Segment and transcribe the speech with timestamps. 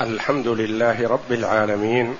[0.00, 2.14] الحمد لله رب العالمين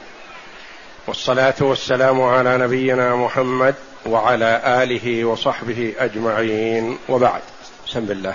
[1.06, 3.74] والصلاة والسلام على نبينا محمد
[4.06, 6.98] وعلى آله وصحبه أجمعين.
[7.08, 7.40] وبعد
[7.86, 8.34] بسم الله.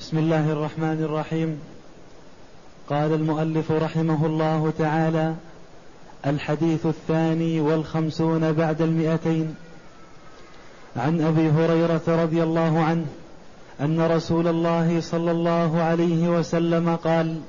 [0.00, 1.60] بسم الله الرحمن الرحيم.
[2.90, 5.34] قال المؤلف رحمه الله تعالى
[6.26, 9.54] الحديث الثاني والخمسون بعد المئتين.
[10.96, 13.06] عن أبي هريرة رضي الله عنه
[13.80, 17.40] أن رسول الله صلى الله عليه وسلم قال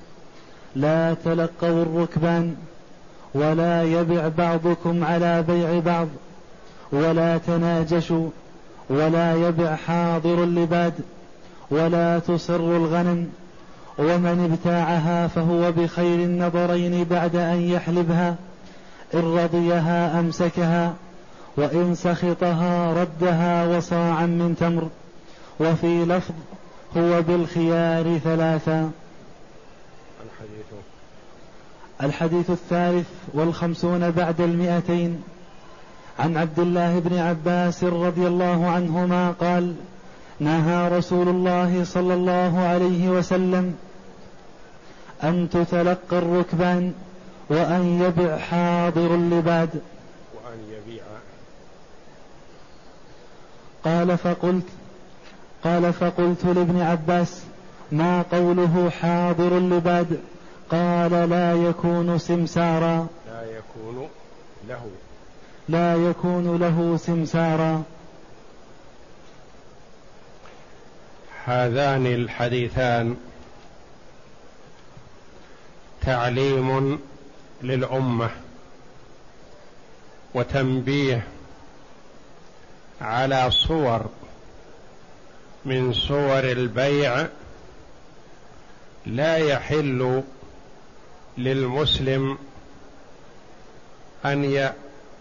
[0.76, 2.56] لا تلقوا الركبان
[3.34, 6.08] ولا يبع بعضكم على بيع بعض
[6.92, 8.30] ولا تناجشوا
[8.90, 10.94] ولا يبع حاضر اللباد
[11.72, 13.30] ولا تصر الغنم
[13.98, 18.36] ومن ابتاعها فهو بخير النظرين بعد أن يحلبها
[19.14, 20.94] إن رضيها أمسكها
[21.58, 24.88] وإن سخطها ردها وصاعا من تمر
[25.60, 26.34] وفي لفظ
[26.98, 28.92] هو بالخيار ثلاثا
[32.04, 35.24] الحديث الثالث والخمسون بعد المئتين.
[36.20, 39.76] عن عبد الله بن عباس رضي الله عنهما قال
[40.40, 43.76] نهى رسول الله صلى الله عليه وسلم
[45.24, 46.94] أن تتلقى الركبان
[47.50, 49.70] وأن يبع حاضر اللباد.
[50.36, 51.04] وأن يبيع.
[53.84, 54.66] قال فقلت
[55.64, 57.44] قال فقلت لابن عباس
[57.92, 60.20] ما قوله حاضر اللباد؟
[60.72, 63.08] قال لا يكون سمسارا.
[63.28, 64.10] لا يكون
[64.70, 64.92] له.
[65.70, 67.84] لا يكون له سمسارا.
[71.46, 73.18] هذان الحديثان
[76.02, 77.00] تعليم
[77.64, 78.30] للأمة
[80.34, 81.28] وتنبيه
[83.02, 84.06] على صور
[85.66, 87.28] من صور البيع
[89.06, 90.24] لا يحل
[91.38, 92.38] للمسلم
[94.26, 94.72] أن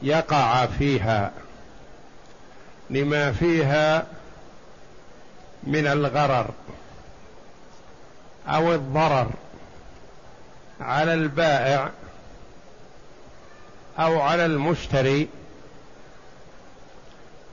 [0.02, 1.32] يقع فيها
[2.90, 4.06] لما فيها
[5.62, 6.50] من الغرر
[8.48, 9.30] أو الضرر
[10.80, 11.90] على البائع
[13.98, 15.28] أو على المشتري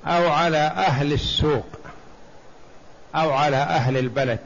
[0.08, 1.68] أو على أهل السوق
[3.16, 4.40] أو على أهل البلد.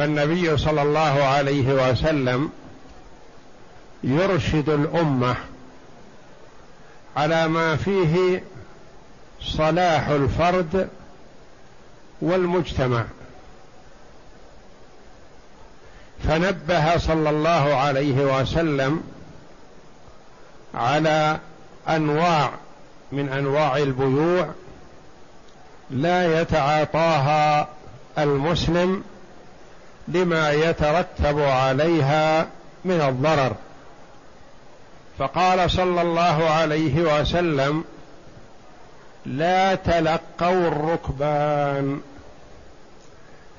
[0.00, 2.50] فالنبي صلى الله عليه وسلم
[4.04, 5.36] يرشد الأمة
[7.16, 8.42] على ما فيه
[9.42, 10.88] صلاح الفرد
[12.22, 13.04] والمجتمع.
[16.28, 19.02] فنبه صلى الله عليه وسلم
[20.74, 21.38] على
[21.88, 22.50] أنواع
[23.12, 24.48] من أنواع البيوع
[25.90, 27.68] لا يتعاطاها
[28.18, 29.02] المسلم
[30.14, 32.46] لما يترتب عليها
[32.84, 33.54] من الضرر.
[35.18, 37.84] فقال صلى الله عليه وسلم
[39.26, 42.00] لا تلقوا الركبان.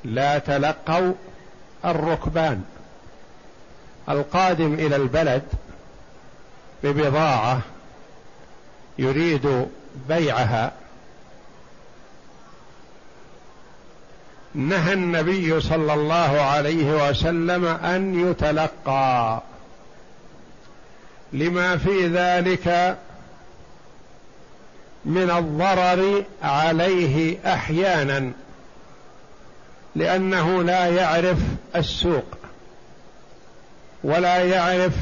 [0.03, 1.13] لا تلقوا
[1.85, 2.63] الركبان.
[4.09, 5.43] القادم إلى البلد
[6.83, 7.61] ببضاعة
[8.99, 9.67] يريد
[10.09, 10.71] بيعها.
[14.55, 19.41] نهى النبي صلى الله عليه وسلم أن يتلقى.
[21.33, 22.97] لما في ذلك
[25.05, 28.31] من الضرر عليه أحيانا
[29.95, 31.37] لأنه لا يعرف
[31.75, 32.37] السوق
[34.03, 34.93] ولا يعرف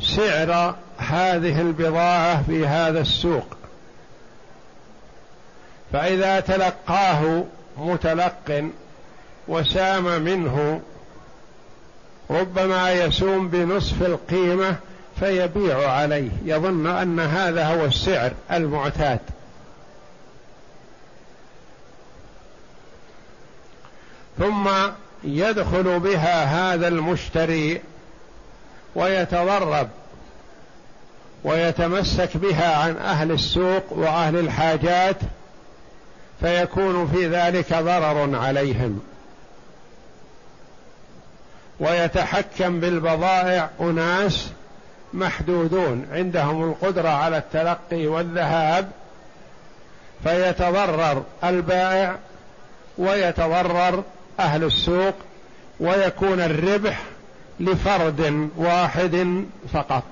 [0.00, 3.56] سعر هذه البضاعة في هذا السوق.
[5.92, 7.44] فإذا تلقاه
[7.78, 8.70] متلق
[9.48, 10.80] وسام منه
[12.30, 14.76] ربما يسوم بنصف القيمة
[15.20, 16.30] فيبيع عليه.
[16.44, 19.20] يظن أن هذا هو السعر المعتاد.
[24.38, 24.68] ثم
[25.24, 27.80] يدخل بها هذا المشتري
[28.94, 29.88] ويتضرب
[31.44, 35.16] ويتمسك بها عن أهل السوق وأهل الحاجات
[36.40, 39.00] فيكون في ذلك ضرر عليهم.
[41.84, 44.50] ويتحكم بالبضائع أناس
[45.12, 48.90] محدودون عندهم القدرة على التلقي والذهاب
[50.24, 52.16] فيتضرر البائع
[52.98, 54.02] ويتضرر
[54.40, 55.14] أهل السوق
[55.80, 57.02] ويكون الربح
[57.60, 60.02] لفرد واحد فقط.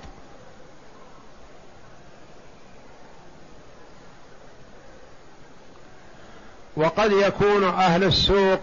[6.76, 8.60] وقد يكون أهل السوق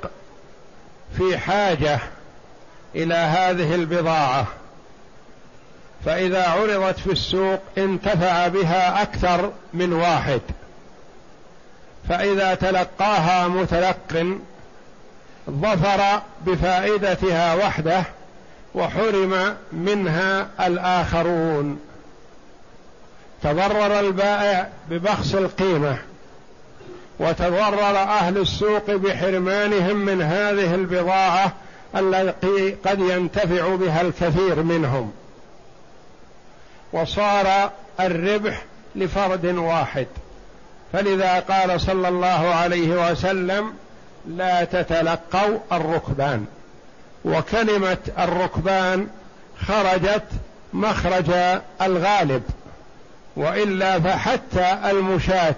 [1.17, 1.99] في حاجة
[2.95, 4.47] إلى هذه البضاعة.
[6.05, 10.41] فإذا عرضت في السوق انتفع بها أكثر من واحد.
[12.09, 14.37] فإذا تلقاها متلق
[15.49, 18.03] ظفر بفائدتها وحده
[18.75, 21.79] وحرم منها الآخرون.
[23.43, 25.97] تضرر البائع ببخس القيمة.
[27.19, 31.53] وتضرر أهل السوق بحرمانهم من هذه البضاعة
[31.95, 35.11] التي قد ينتفع بها الكثير منهم.
[36.93, 38.63] وصار الربح
[38.95, 40.07] لفرد واحد.
[40.93, 43.73] فلذا قال صلى الله عليه وسلم
[44.27, 46.45] لا تتلقوا الركبان.
[47.25, 49.07] وكلمة الركبان
[49.67, 50.25] خرجت
[50.73, 51.31] مخرج
[51.81, 52.43] الغالب.
[53.35, 55.55] وإلا فحتى المشاة.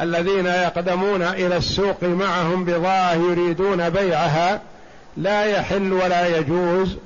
[0.00, 4.60] الذين يقدمون إلى السوق معهم بضاعه يريدون بيعها
[5.16, 6.96] لا يحل ولا يجوز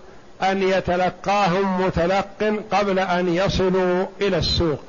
[0.43, 4.81] أن يتلقاهم متلق قبل أن يصلوا إلى السوق.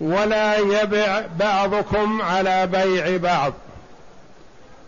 [0.00, 3.52] ولا يبع بعضكم على بيع بعض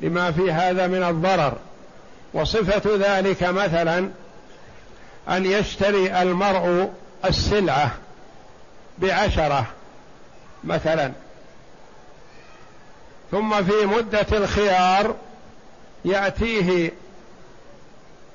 [0.01, 1.53] لما في هذا من الضرر.
[2.35, 4.09] وصفة ذلك مثلا
[5.29, 6.91] أن يشتري المرء
[7.25, 7.91] السلعة
[8.99, 9.67] بعشرة
[10.65, 11.13] مثلا.
[13.31, 15.15] ثم في مدة الخيار
[16.05, 16.93] يأتيه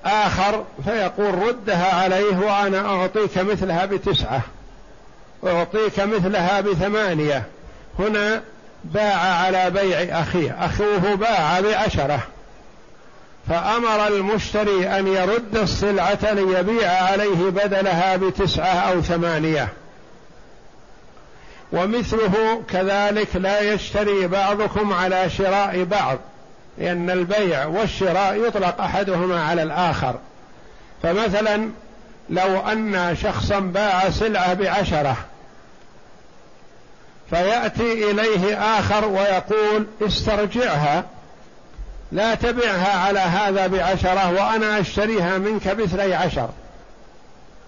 [0.06, 4.42] آخر فيقول ردها عليه وأنا أعطيك مثلها بتسعة.
[5.48, 7.44] أعطيك مثلها بثمانية.
[8.00, 8.42] هنا
[8.84, 10.66] باع على بيع أخيه.
[10.66, 12.20] أخوه باع بعشرة.
[13.50, 19.68] فأمر المشتري أن يرد السلعة ليبيع عليه بدلها بتسعة أو ثمانية.
[21.74, 26.18] ومثله كذلك لا يشتري بعضكم على شراء بعض
[26.78, 30.16] لأن البيع والشراء يطلق أحدهما على الآخر.
[31.04, 31.70] فمثلا
[32.30, 35.18] لو أن شخصا باع سلعة بعشرة
[37.30, 41.04] فيأتي إليه آخر ويقول استرجعها
[42.12, 46.50] لا تبعها على هذا بعشرة وأنا أشتريها منك باثني عشر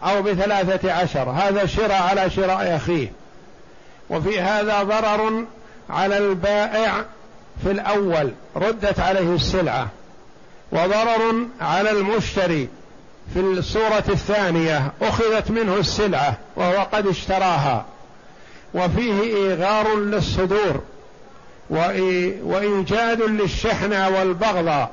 [0.04, 3.12] أو بثلاثة عشر هذا شراء على شراء أخيه.
[4.10, 5.46] وفي هذا ضرر
[5.90, 7.06] على البائع
[7.64, 9.88] في الأول ردت عليه السلعة.
[10.72, 12.70] وضرر على المشتري
[13.34, 17.86] في الصورة الثانية أخذت منه السلعة وهو قد اشتراها.
[18.74, 20.82] وفيه إيغار للصدور
[22.44, 24.88] وإيجاد للشحنة والبغضة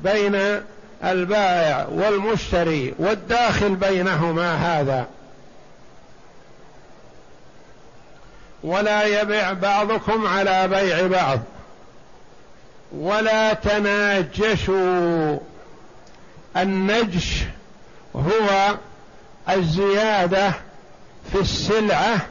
[0.00, 0.60] بين
[1.04, 5.06] البائع والمشتري والداخل بينهما هذا.
[8.66, 11.40] ولا يبع بعضكم على بيع بعض.
[12.92, 15.38] ولا تناجشوا.
[16.56, 17.42] النجش
[18.16, 18.74] هو
[19.50, 20.52] الزيادة
[21.32, 22.26] في السلعة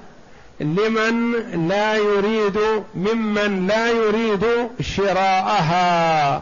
[0.60, 1.32] لمن
[1.68, 2.60] لا يريد
[2.96, 4.46] ممن لا يريد
[4.82, 6.42] شراءها.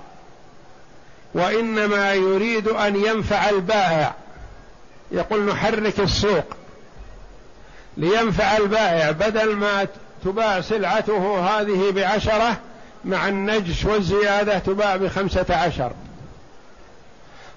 [1.34, 4.14] وإنما يريد أن ينفع البائع.
[5.12, 6.63] يقول نحرك السوق.
[7.98, 9.88] لينفع البائع بدل ما
[10.26, 12.58] تباع سلعته هذه بعشرة
[13.06, 15.92] مع النجش والزيادة تباع بخمسة عشر.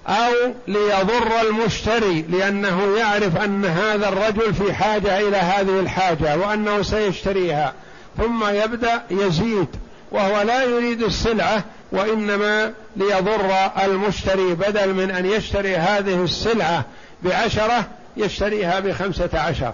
[0.07, 0.33] أو
[0.67, 7.73] ليضر المشتري لأنه يعرف أن هذا الرجل في حاجة إلى هذه الحاجة وأنه سيشتريها
[8.17, 9.67] ثم يبدأ يزيد
[10.11, 13.51] وهو لا يريد السلعة وإنما ليضر
[13.83, 16.85] المشتري بدل من أن يشتري هذه السلعة
[17.23, 17.85] بعشرة
[18.17, 19.73] يشتريها بخمسة عشر.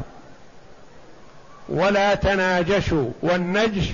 [1.70, 3.86] ولا تناجشوا والنجش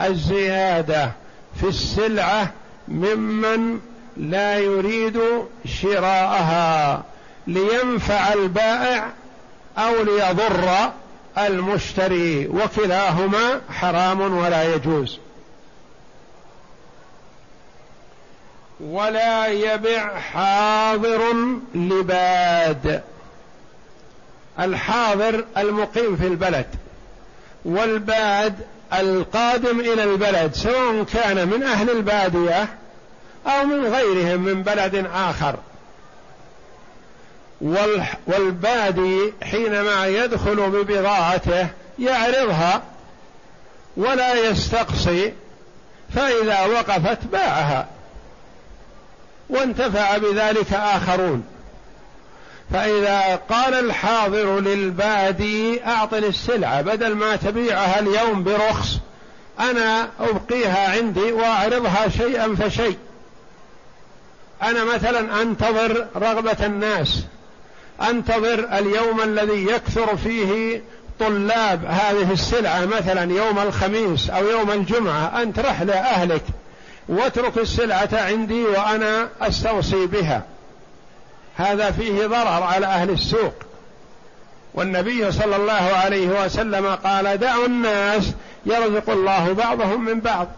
[0.00, 1.12] الزيادة
[1.60, 2.52] في السلعة
[2.88, 3.80] ممن
[4.16, 5.20] لا يريد
[5.66, 7.04] شراءها
[7.46, 9.10] لينفع البائع
[9.78, 10.90] أو ليضر
[11.38, 15.18] المشتري وكلاهما حرام ولا يجوز.
[18.80, 21.34] ولا يبع حاضر
[21.74, 23.02] لباد
[24.60, 26.66] الحاضر المقيم في البلد.
[27.66, 28.54] والباد
[28.92, 32.68] القادم إلى البلد سواء كان من أهل البادية
[33.46, 35.56] أو من غيرهم من بلد آخر.
[38.26, 41.68] والبادي حينما يدخل ببضاعته
[41.98, 42.82] يعرضها
[43.96, 45.32] ولا يستقصي
[46.14, 47.86] فإذا وقفت باعها
[49.50, 51.44] وانتفع بذلك آخرون.
[52.72, 58.98] فإذا قال الحاضر للبادي أعطني السلعة بدل ما تبيعها اليوم برخص
[59.60, 62.98] أنا أبقيها عندي وأعرضها شيئا فشيء.
[64.62, 67.24] أنا مثلا أنتظر رغبة الناس
[68.10, 70.82] أنتظر اليوم الذي يكثر فيه
[71.20, 76.42] طلاب هذه السلعة مثلا يوم الخميس أو يوم الجمعة أنت رح لأهلك
[77.08, 80.42] واترك السلعة عندي وأنا أستوصي بها.
[81.56, 83.54] هذا فيه ضرر على أهل السوق.
[84.74, 88.32] والنبي صلى الله عليه وسلم قال دعوا الناس
[88.66, 90.48] يرزق الله بعضهم من بعض.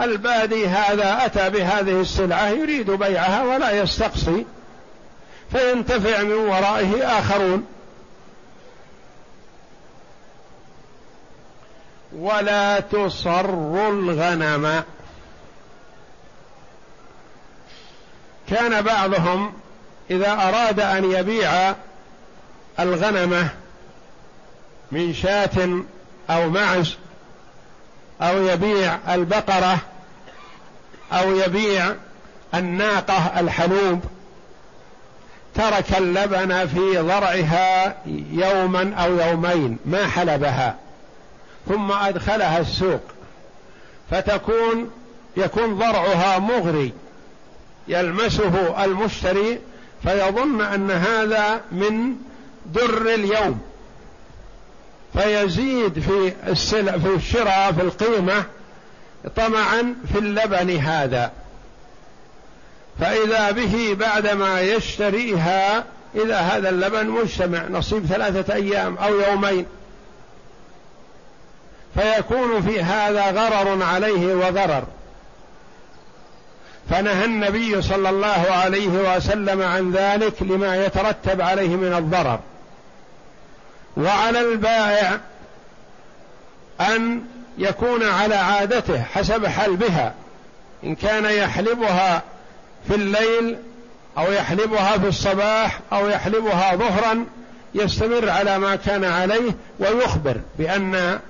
[0.00, 4.46] البادي هذا أتى بهذه السلعة يريد بيعها ولا يستقصي
[5.52, 7.66] فينتفع من ورائه آخرون.
[12.18, 13.50] ولا تصر
[13.88, 14.82] الغنم.
[18.48, 19.52] كان بعضهم
[20.10, 21.74] إذا أراد أن يبيع
[22.80, 23.48] الغنمة
[24.92, 25.68] من شاة
[26.30, 26.96] أو معز
[28.22, 29.78] أو يبيع البقرة
[31.12, 31.94] أو يبيع
[32.54, 34.04] الناقة الحلوب
[35.54, 37.96] ترك اللبن في ضرعها
[38.32, 40.76] يوما أو يومين ما حلبها
[41.68, 43.00] ثم أدخلها السوق
[44.10, 44.90] فتكون
[45.36, 46.92] يكون ضرعها مغري.
[47.88, 49.58] يلمسه المشتري
[50.02, 52.16] فيظن أن هذا من
[52.74, 53.60] در اليوم.
[55.12, 58.44] فيزيد في السلع في الشراء في القيمة
[59.36, 61.32] طمعا في اللبن هذا.
[63.00, 69.66] فإذا به بعدما يشتريها إذا هذا اللبن مجتمع نصيب ثلاثة أيام أو يومين.
[71.94, 74.84] فيكون في هذا غرر عليه وضرر
[76.90, 82.40] فنهى النبي صلى الله عليه وسلم عن ذلك لما يترتب عليه من الضرر.
[83.96, 85.18] وعلى البائع
[86.80, 87.22] أن
[87.58, 90.14] يكون على عادته حسب حلبها
[90.84, 92.22] إن كان يحلبها
[92.88, 93.56] في الليل
[94.18, 97.26] أو يحلبها في الصباح أو يحلبها ظهرا
[97.74, 101.20] يستمر على ما كان عليه ويخبر بأنه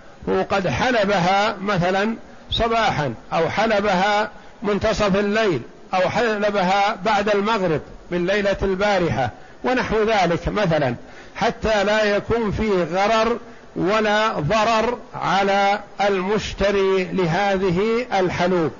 [0.50, 2.16] قد حلبها مثلا
[2.50, 4.30] صباحا أو حلبها
[4.62, 5.62] منتصف الليل
[5.94, 9.30] أو حلبها بعد المغرب من ليلة البارحة
[9.64, 10.94] ونحو ذلك مثلا
[11.36, 13.38] حتى لا يكون فيه غرر
[13.76, 18.72] ولا ضرر على المشتري لهذه الحلوب.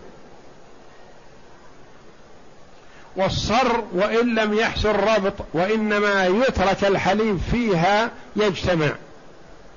[3.16, 8.92] والصر وإن لم يحصل ربط وإنما يترك الحليب فيها يجتمع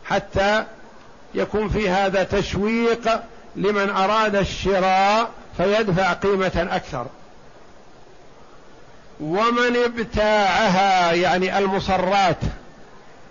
[0.05, 0.63] حتى
[1.33, 3.09] يكون في هذا تشويق
[3.55, 5.29] لمن أراد الشراء
[5.59, 7.05] فيدفع قيمة أكثر.
[9.19, 12.37] ومن ابتاعها يعني المصرات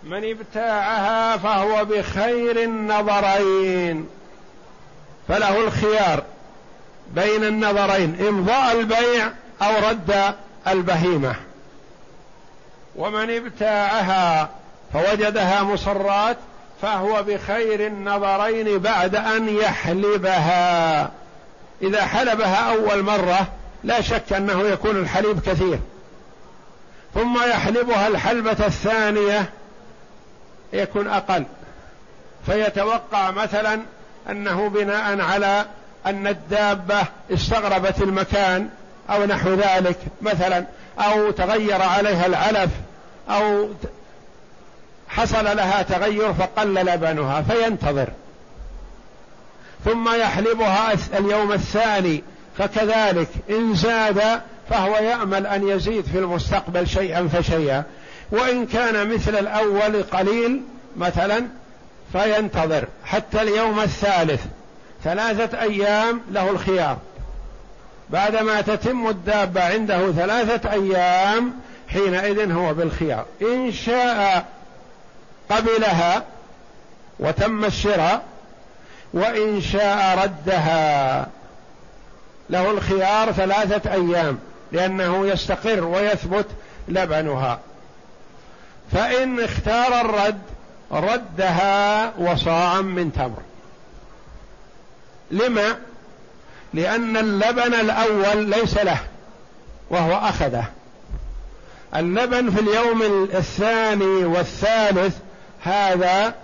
[0.02, 4.08] من ابتاعها فهو بخير النظرين.
[5.28, 6.22] فله الخيار
[7.14, 9.30] بين النظرين إمضاء البيع
[9.62, 10.34] أو رد
[10.68, 11.34] البهيمة.
[12.96, 14.48] ومن ابتاعها
[14.92, 16.36] فوجدها مصرات
[16.82, 21.10] فهو بخير النظرين بعد أن يحلبها.
[21.82, 23.46] إذا حلبها أول مرة
[23.84, 25.78] لا شك أنه يكون الحليب كثير.
[27.14, 29.50] ثم يحلبها الحلبة الثانية
[30.72, 31.44] يكون أقل.
[32.46, 33.80] فيتوقع مثلا
[34.30, 35.64] أنه بناء على
[36.06, 37.00] أن الدابة
[37.32, 38.68] استغربت المكان
[39.10, 39.98] أو نحو ذلك.
[40.22, 40.64] مثلا
[40.98, 42.70] أو تغير عليها العلف
[43.30, 43.68] أو
[45.08, 48.08] حصل لها تغير فقل لبنها فينتظر.
[49.84, 52.22] ثم يحلبها اليوم الثاني
[52.58, 57.84] فكذلك إن زاد فهو يأمل أن يزيد في المستقبل شيئا فشيئا.
[58.30, 60.62] وإن كان مثل الأول قليل
[60.96, 61.46] مثلا
[62.12, 64.40] فينتظر حتى اليوم الثالث.
[65.04, 66.96] ثلاثة أيام له الخيار.
[68.10, 71.52] بعدما تتم الدابة عنده ثلاثة أيام
[71.88, 73.24] حينئذ هو بالخيار.
[73.42, 74.46] إن شاء
[75.50, 76.24] قبلها
[77.18, 78.22] وتم الشراء
[79.12, 81.26] وإن شاء ردها.
[82.50, 84.38] له الخيار ثلاثة أيام
[84.72, 86.46] لأنه يستقر ويثبت
[86.88, 87.60] لبنها.
[88.92, 90.40] فإن اختار الرد
[90.92, 93.42] ردها وصاعا من تمر.
[95.30, 95.76] لما؟
[96.74, 98.98] لأن اللبن الأول ليس له
[99.90, 100.64] وهو أخذه.
[101.96, 103.02] اللبن في اليوم
[103.34, 105.16] الثاني والثالث
[105.62, 106.34] هذا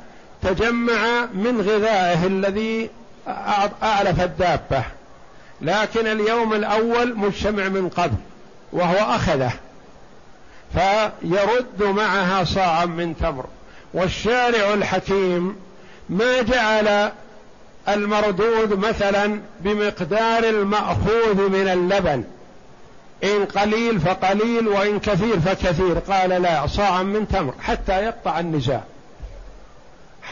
[0.44, 2.90] تجمع من غذائه الذي
[3.82, 4.84] أعلف الدابة.
[5.60, 8.16] لكن اليوم الأول مجتمع من قبل
[8.72, 9.52] وهو أخذه.
[10.74, 13.44] فيرد معها صاعا من تمر.
[13.94, 15.56] والشارع الحكيم
[16.08, 17.12] ما جعل
[17.88, 22.24] المردود مثلا بمقدار المأخوذ من اللبن.
[23.24, 25.98] إن قليل فقليل وإن كثير فكثير.
[25.98, 28.82] قال لا صاعا من تمر حتى يقطع النزاع.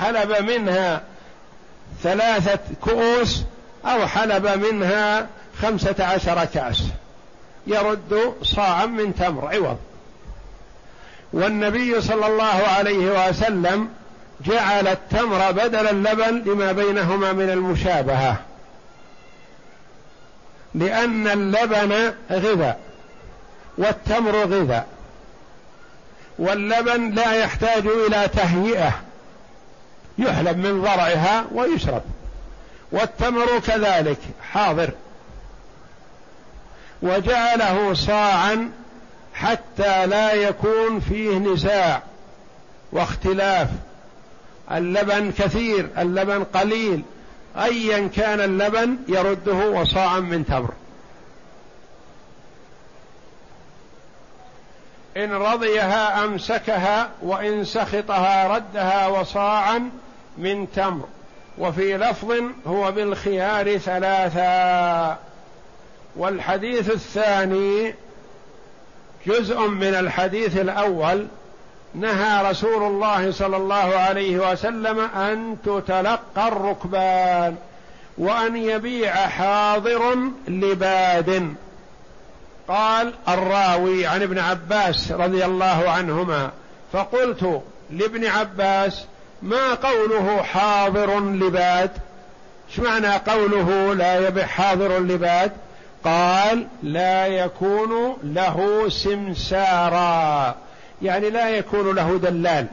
[0.03, 1.01] حلب منها
[2.03, 3.43] ثلاثة كؤوس
[3.85, 5.27] أو حلب منها
[5.63, 6.83] خمسة عشر كأس.
[7.67, 9.79] يرد صاعا من تمر عوض.
[11.33, 13.89] والنبي صلى الله عليه وسلم
[14.47, 18.37] جعل التمر بدل اللبن لما بينهما من المشابهة.
[20.75, 22.81] لأن اللبن غذاء
[23.79, 24.87] والتمر غذاء.
[26.39, 29.01] واللبن لا يحتاج إلى تهيئة.
[30.19, 32.03] يحلب من ضرعها ويشرب.
[32.93, 34.19] والتمر كذلك.
[34.53, 34.91] حاضر.
[37.03, 38.71] وجعله صاعا
[39.35, 42.03] حتى لا يكون فيه نزاع
[42.93, 43.69] واختلاف.
[44.73, 47.03] اللبن كثير اللبن قليل.
[47.57, 50.73] ايا كان اللبن يرده وصاعا من تمر.
[55.17, 59.91] إن رضيها أمسكها وإن سخطها ردها وصاعا
[60.39, 61.05] من تمر
[61.59, 62.33] وفي لفظ
[62.67, 65.19] هو بالخيار ثلاثا.
[66.17, 67.95] والحديث الثاني
[69.27, 71.27] جزء من الحديث الأول
[71.95, 77.57] نهى رسول الله صلى الله عليه وسلم أن تتلقى الركبان
[78.19, 80.17] وأن يبيع حاضر
[80.49, 81.55] لباد.
[82.69, 86.51] قال الراوي عن ابن عباس رضي الله عنهما
[86.93, 89.07] فقلت لابن عباس
[89.43, 91.91] ما قوله حاضر لباد؟
[92.71, 95.53] إيش معنى قوله لا يبيع حاضر لباد؟
[96.05, 100.55] قال لا يكون له سمسارا.
[101.03, 102.67] يعني لا يكون له دلال.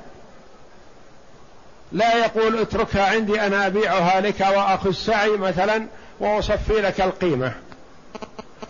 [1.92, 5.86] لا يقول اتركها عندي أنا أبيعها لك وأخذ السعي مثلا
[6.20, 7.54] وأصفي لك القيمة.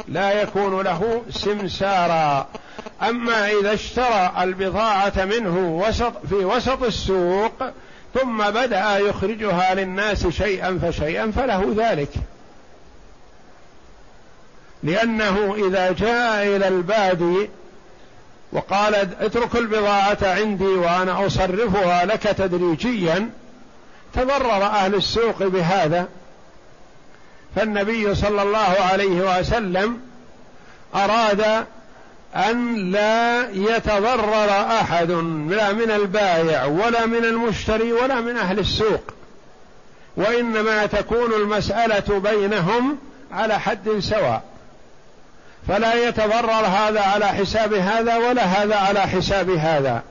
[0.08, 2.48] لا يكون له سمسارا.
[3.02, 7.64] أما إذا اشترى البضاعة منه وسط في وسط السوق
[8.14, 12.10] ثم بدأ يخرجها للناس شيئا فشيئا فله ذلك.
[14.84, 17.50] لأنه إذا جاء إلى البادي
[18.52, 23.30] وقال اترك البضاعة عندي وأنا أصرفها لك تدريجيا
[24.14, 26.08] تضرر أهل السوق بهذا.
[27.56, 30.02] فالنبي صلى الله عليه وسلم
[30.96, 31.66] أراد
[32.36, 34.50] أن لا يتضرر
[34.82, 35.12] أحد
[35.50, 39.02] لا من البائع ولا من المشتري ولا من أهل السوق.
[40.18, 42.98] وإنما تكون المسألة بينهم
[43.32, 44.44] على حد سواء.
[45.68, 50.04] فلا يتضرر هذا على حساب هذا ولا هذا على حساب هذا.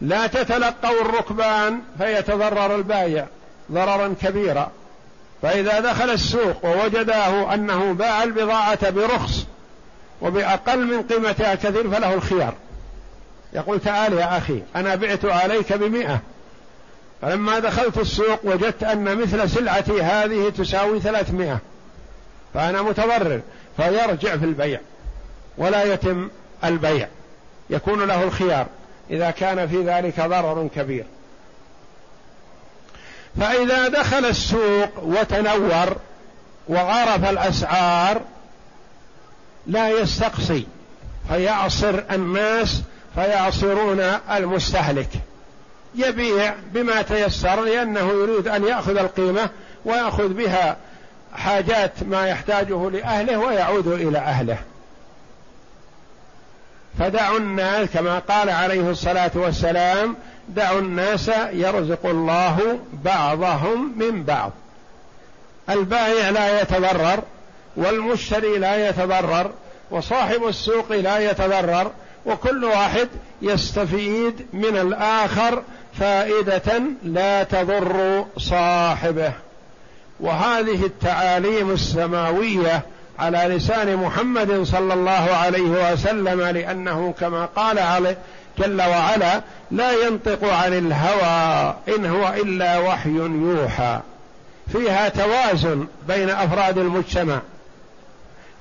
[0.00, 3.26] لا تتلقوا الركبان فيتضرر البايع
[3.72, 4.70] ضررا كبيرا.
[5.42, 9.46] فإذا دخل السوق ووجداه أنه باع البضاعة برخص
[10.22, 12.54] وبأقل من قيمتها كثير فله الخيار.
[13.52, 16.20] يقول تعال يا أخي أنا بعت عليك بمئة.
[17.22, 21.58] فلما دخلت السوق وجدت أن مثل سلعتي هذه تساوي ثلاثمائة
[22.54, 23.40] فأنا متضرر
[23.76, 24.80] فيرجع في البيع
[25.58, 26.28] ولا يتم
[26.64, 27.08] البيع.
[27.70, 28.66] يكون له الخيار
[29.10, 31.04] إذا كان في ذلك ضرر كبير.
[33.40, 35.96] فإذا دخل السوق وتنور
[36.68, 38.20] وعرف الأسعار
[39.66, 40.66] لا يستقصي
[41.28, 42.82] فيعصر الناس
[43.14, 44.00] فيعصرون
[44.30, 45.08] المستهلك.
[45.94, 49.50] يبيع بما تيسر لأنه يريد أن يأخذ القيمة
[49.84, 50.76] ويأخذ بها
[51.34, 54.58] حاجات ما يحتاجه لأهله ويعود إلى أهله.
[56.98, 60.16] فدعوا الناس كما قال عليه الصلاة والسلام
[60.48, 64.52] دعوا الناس يرزق الله بعضهم من بعض.
[65.70, 67.22] البائع لا يتضرر
[67.76, 69.50] والمشتري لا يتضرر
[69.90, 71.90] وصاحب السوق لا يتضرر
[72.26, 73.08] وكل واحد
[73.42, 75.62] يستفيد من الآخر
[75.98, 79.32] فائدة لا تضر صاحبه.
[80.20, 82.82] وهذه التعاليم السماوية
[83.18, 88.18] على لسان محمد صلى الله عليه وسلم لأنه كما قال عليه
[88.58, 94.00] جل وعلا لا ينطق عن الهوى إن هو إلا وحي يوحى.
[94.72, 97.40] فيها توازن بين أفراد المجتمع.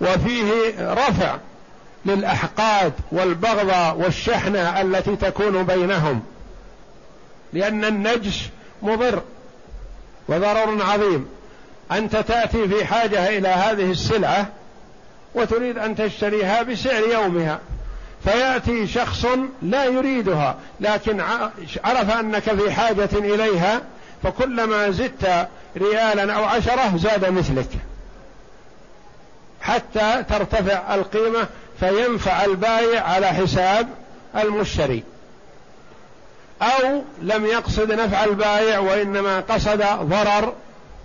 [0.02, 1.38] وفيه رفع
[2.06, 6.24] للأحقاد والبغضة والشحنة التي تكون بينهم.
[7.54, 8.50] لأن النجش
[8.82, 9.22] مضر
[10.28, 11.28] وضرر عظيم.
[11.92, 14.48] أنت تأتي في حاجة إلى هذه السلعة
[15.36, 17.60] وتريد أن تشتريها بسعر يومها.
[18.24, 19.26] فيأتي شخص
[19.62, 21.22] لا يريدها لكن
[21.84, 23.82] عرف أنك في حاجة إليها
[24.24, 27.70] فكلما زدت ريالا أو عشرة زاد مثلك.
[29.65, 31.47] حتى ترتفع القيمة
[31.80, 33.88] فينفع البائع على حساب
[34.36, 35.04] المشتري.
[36.62, 40.54] أو لم يقصد نفع البائع وإنما قصد ضرر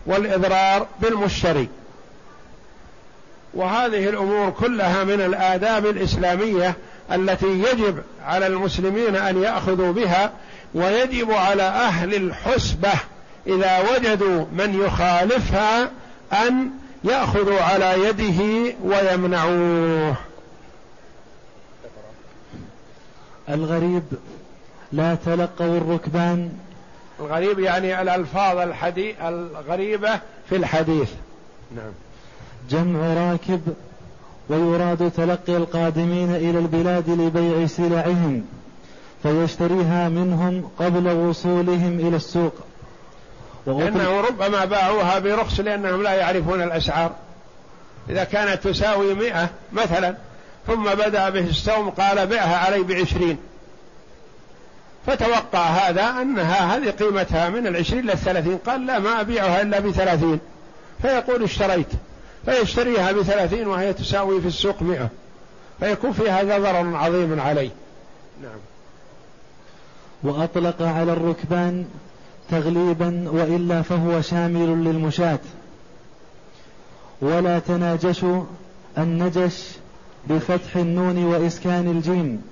[0.06, 1.68] والإضرار بالمشتري.
[3.54, 6.74] وهذه الأمور كلها من الآداب الإسلامية
[7.12, 10.32] التي يجب على المسلمين أن يأخذوا بها
[10.74, 12.92] ويجب على أهل الحسبة
[13.46, 15.90] إذا وجدوا من يخالفها
[16.32, 16.70] أن
[17.04, 20.16] يأخذوا على يده ويمنعوه.
[23.48, 24.02] الغريب
[24.92, 26.52] لا تلقوا الركبان.
[27.20, 31.10] الغريب يعني الألفاظ الحديث الغريبة في الحديث.
[31.76, 31.92] نعم.
[32.70, 33.60] جمع راكب
[34.48, 38.44] ويراد تلقي القادمين إلى البلاد لبيع سلعهم
[39.22, 42.54] فيشتريها منهم قبل وصولهم إلى السوق.
[43.78, 47.12] لأنه ربما باعوها برخص لأنهم لا يعرفون الأسعار.
[48.10, 50.14] إذا كانت تساوي مئة مثلا
[50.66, 53.38] ثم بدأ به السوم قال بعها علي بعشرين.
[55.06, 60.40] فتوقع هذا أنها هذه قيمتها من العشرين للثلاثين قال لا ما أبيعها إلا بثلاثين.
[61.02, 61.90] فيقول اشتريت.
[62.44, 65.08] فيشتريها بثلاثين وهي تساوي في السوق مئة.
[65.80, 67.70] فيكون في هذا ضرر عظيم عليه
[68.42, 68.58] نعم.
[70.22, 71.84] وأطلق على الركبان
[72.50, 75.38] تغليبا وإلا فهو شامل للمشاة.
[77.22, 78.42] ولا تناجشوا
[78.98, 79.68] النجش
[80.28, 82.42] بفتح النون وإسكان الجيم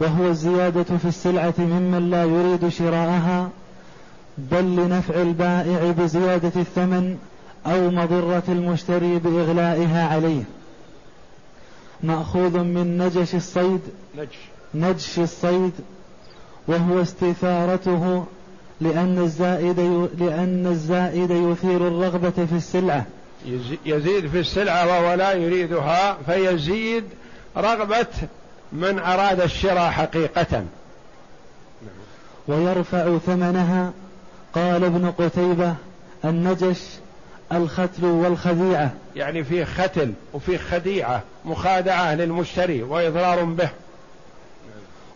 [0.00, 3.50] وهو الزيادة في السلعة ممن لا يريد شراءها
[4.38, 7.18] بل لنفع البائع بزيادة الثمن
[7.66, 10.42] أو مضرة المشتري بإغلائها عليه.
[12.02, 13.80] مأخوذ من نجش الصيد
[14.74, 15.18] نجش.
[15.18, 15.72] الصيد
[16.68, 18.24] وهو استثارته
[18.80, 19.80] لأن الزائد
[20.18, 23.06] لأن الزائد يثير الرغبة في السلعة.
[23.86, 27.04] يزيد في السلعة وهو لا يريدها فيزيد
[27.56, 28.06] رغبة
[28.72, 30.64] من أراد الشراء حقيقة.
[32.48, 33.92] ويرفع ثمنها.
[34.54, 35.74] قال ابن قتيبة
[36.24, 36.82] النجش
[37.52, 38.92] الختل والخديعة.
[39.16, 43.68] يعني في ختل وفي خديعة مخادعة للمشتري وإضرار به.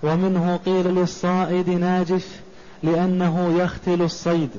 [0.03, 2.25] ومنه قيل للصائد ناجش
[2.83, 4.51] لأنه يختل الصيد.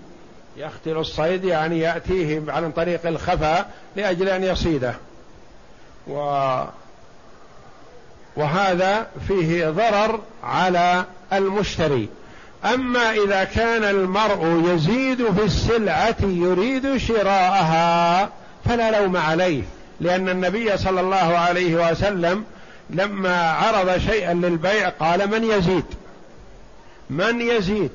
[0.58, 4.96] يختل الصيد يعني يأتيه عن طريق الخفاء لأجل أن يصيده.
[6.08, 6.16] و
[8.36, 12.10] وهذا فيه ضرر على المشتري.
[12.66, 18.30] أما إذا كان المرء يزيد في السلعة يريد شراءها
[18.66, 19.64] فلا لوم عليه
[20.00, 22.44] لأن النبي صلى الله عليه وسلم
[22.90, 25.86] لما عرض شيئا للبيع قال من يزيد؟
[27.10, 27.92] من يزيد؟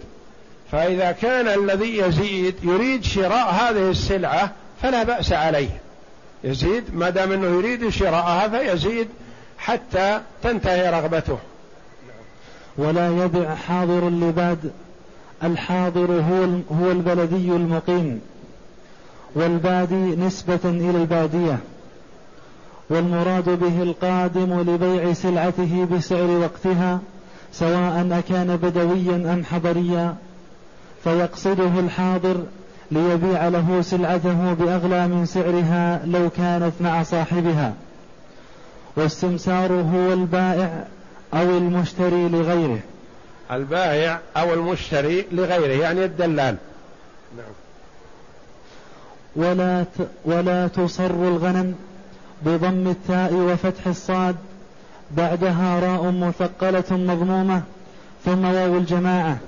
[0.72, 4.52] فإذا كان الذي يزيد يريد شراء هذه السلعة
[4.82, 5.80] فلا بأس عليه.
[6.44, 9.08] يزيد ما دام إنه يريد شراءها فيزيد
[9.58, 11.38] حتى تنتهي رغبته.
[12.78, 14.72] ولا يبع حاضر اللباد.
[15.44, 16.44] الحاضر هو
[16.80, 18.20] هو البلدي المقيم.
[19.34, 21.58] والبادي نسبة إلى البادية.
[22.90, 27.00] والمراد به القادم لبيع سلعته بسعر وقتها
[27.52, 30.16] سواء أكان بدويا أم حضريا.
[31.06, 32.36] فيقصده الحاضر
[32.90, 37.74] ليبيع له سلعته بأغلى من سعرها لو كانت مع صاحبها.
[38.96, 40.84] والسمسار هو البائع
[41.34, 42.78] أو المشتري لغيره.
[43.50, 46.56] البائع أو المشتري لغيره يعني الدلال.
[47.36, 47.54] نعم.
[49.36, 49.84] ولا
[50.24, 51.74] ولا تصر الغنم
[52.42, 54.36] بضم التاء وفتح الصاد
[55.10, 57.62] بعدها راء مثقلة مضمومة
[58.24, 59.38] ثم واو الجماعة.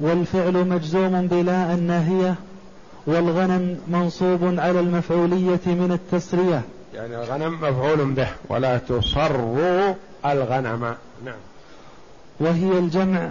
[0.00, 2.34] والفعل مجزوم بلا الناهية
[3.06, 6.62] والغنم منصوب على المفعولية من التسرية.
[6.94, 9.94] يعني الغنم مفعول به ولا تصروا
[10.26, 10.94] الغنم.
[11.24, 11.34] نعم.
[12.40, 13.30] وهي الجمع.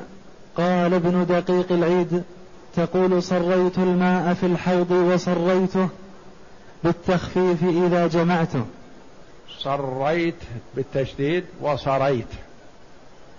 [0.58, 2.23] قال ابن دقيق العيد
[2.75, 5.89] تقول صريت الماء في الحوض وصريته
[6.84, 8.65] بالتخفيف إذا جمعته.
[9.60, 10.36] صريت
[10.75, 12.28] بالتشديد وصريت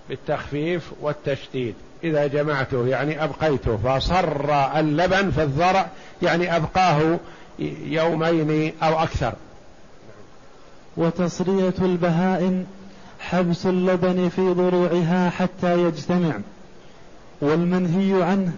[0.09, 1.75] بالتخفيف والتشديد.
[2.03, 3.77] إذا جمعته يعني أبقيته.
[3.77, 5.87] فصر اللبن في الضرع
[6.21, 7.19] يعني أبقاه
[7.85, 9.33] يومين أو أكثر.
[10.97, 12.65] وتصرية البهائم
[13.19, 16.33] حبس اللبن في ضروعها حتى يجتمع.
[17.41, 18.51] والمنهي عنه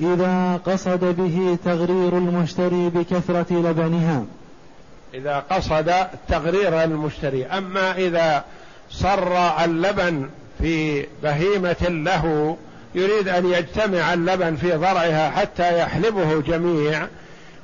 [0.00, 4.24] إذا قصد به تغرير المشتري بكثرة لبنها.
[5.14, 5.92] إذا قصد
[6.28, 7.46] تغرير المشتري.
[7.46, 8.44] أما إذا
[8.90, 10.28] صر اللبن
[10.58, 12.56] في بهيمة له
[12.96, 17.06] يريد أن يجتمع اللبن في ضرعها حتى يحلبه جميع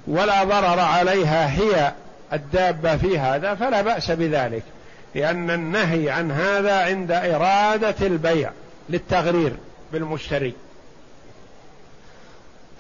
[0.07, 1.93] ولا ضرر عليها هي
[2.33, 4.63] الدابة في هذا فلا بأس بذلك
[5.15, 8.51] لأن النهي عن هذا عند إرادة البيع
[8.91, 9.53] للتغرير
[9.93, 10.55] بالمشتري.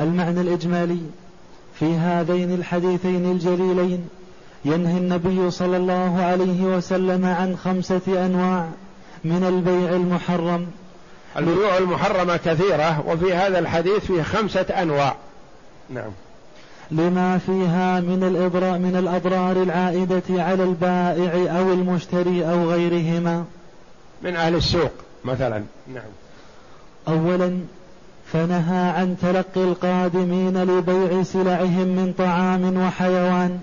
[0.01, 1.01] المعنى الإجمالي
[1.79, 4.09] في هذين الحديثين الجليلين
[4.65, 8.69] ينهي النبي صلى الله عليه وسلم عن خمسة أنواع
[9.25, 10.67] من البيع المحرم
[11.37, 15.17] البيوع المحرمة كثيرة وفي هذا الحديث فيه خمسة أنواع.
[15.91, 16.11] نعم.
[16.91, 23.45] لما فيها من الإضرار من الأضرار العائدة على البائع أو المشتري أو غيرهما.
[24.23, 24.93] من أهل السوق
[25.25, 25.63] مثلا.
[25.95, 26.11] نعم.
[27.09, 27.61] أولا
[28.33, 33.61] فنهى عن تلقي القادمين لبيع سلعهم من طعام وحيوان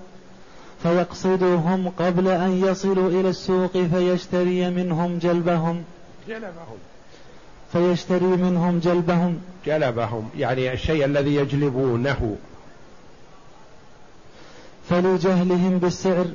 [0.82, 5.84] فيقصدهم قبل أن يصلوا إلى السوق فيشتري منهم جلبهم.
[6.28, 6.78] جلبهم.
[7.72, 9.38] فيشتري منهم جلبهم.
[9.66, 12.36] جلبهم يعني الشيء الذي يجلبونه.
[14.88, 16.26] فلجهلهم بالسعر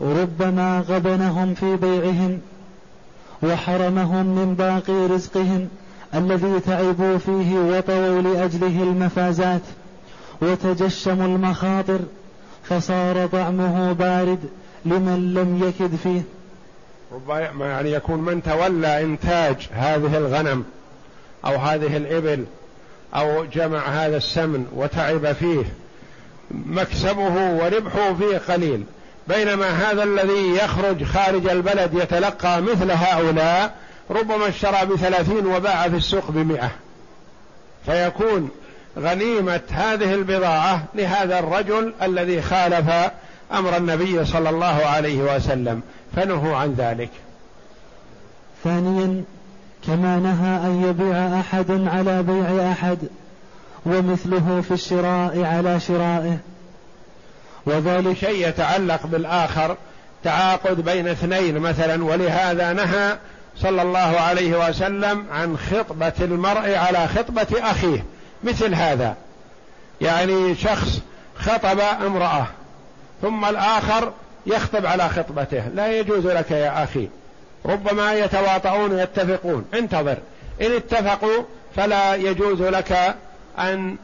[0.00, 2.40] ربما غبنهم في بيعهم
[3.42, 5.68] وحرمهم من باقي رزقهم
[6.14, 9.62] الذي تعبوا فيه وطووا لأجله المفازات.
[10.42, 12.00] وتجشموا المخاطر
[12.62, 14.38] فصار طعمه بارد
[14.84, 16.22] لمن لم يكد فيه.
[17.12, 20.64] ربما يعني يكون من تولى إنتاج هذه الغنم
[21.44, 22.44] أو هذه الإبل
[23.14, 25.64] أو جمع هذا السمن وتعب فيه
[26.50, 28.84] مكسبه وربحه فيه قليل.
[29.28, 33.74] بينما هذا الذي يخرج خارج البلد يتلقى مثل هؤلاء
[34.10, 36.70] ربما اشترى بثلاثين وباع في السوق بمئة.
[37.86, 38.50] فيكون
[38.98, 42.90] غنيمة هذه البضاعة لهذا الرجل الذي خالف
[43.52, 45.82] أمر النبي صلى الله عليه وسلم.
[46.16, 47.10] فنهوا عن ذلك.
[48.64, 49.24] ثانيا
[49.86, 52.98] كما نهى أن يبيع أحد على بيع أحد
[53.86, 56.38] ومثله في الشراء على شرائه.
[57.66, 59.76] وذلك شيء يتعلق بالآخر
[60.24, 63.18] تعاقد بين اثنين مثلا ولهذا نهى
[63.56, 68.04] صلى الله عليه وسلم عن خطبة المرء على خطبة أخيه.
[68.44, 69.16] مثل هذا.
[70.00, 71.00] يعني شخص
[71.38, 72.46] خطب امرأة
[73.22, 74.12] ثم الآخر
[74.46, 75.68] يخطب على خطبته.
[75.74, 77.08] لا يجوز لك يا أخي.
[77.66, 80.16] ربما يتواطؤون يتفقون انتظر.
[80.62, 81.42] إن اتفقوا
[81.76, 83.16] فلا يجوز لك
[83.58, 83.96] أن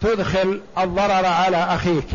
[0.00, 2.08] تدخل الضرر على أخيك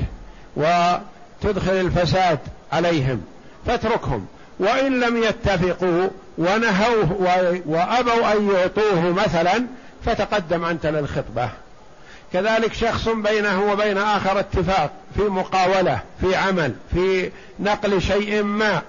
[0.55, 2.39] وتدخل الفساد
[2.71, 3.23] عليهم.
[3.65, 4.27] فاتركهم.
[4.59, 7.15] وإن لم يتفقوا ونهوه
[7.65, 9.63] وأبوا أن يعطوه مثلا
[10.05, 11.49] فتقدم أنت للخطبة.
[12.33, 18.81] كذلك شخص بينه وبين آخر اتفاق في مقاولة في عمل في نقل شيء ما.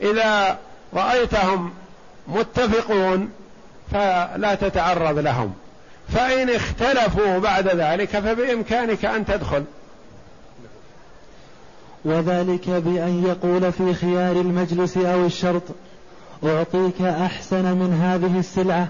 [0.00, 0.58] إذا
[0.94, 1.70] رأيتهم
[2.28, 3.30] متفقون
[3.92, 5.54] فلا تتعرض لهم.
[6.08, 9.64] فإن اختلفوا بعد ذلك فبإمكانك أن تدخل.
[12.04, 15.62] وذلك بأن يقول في خيار المجلس أو الشرط
[16.44, 18.88] أعطيك أحسن من هذه السلعة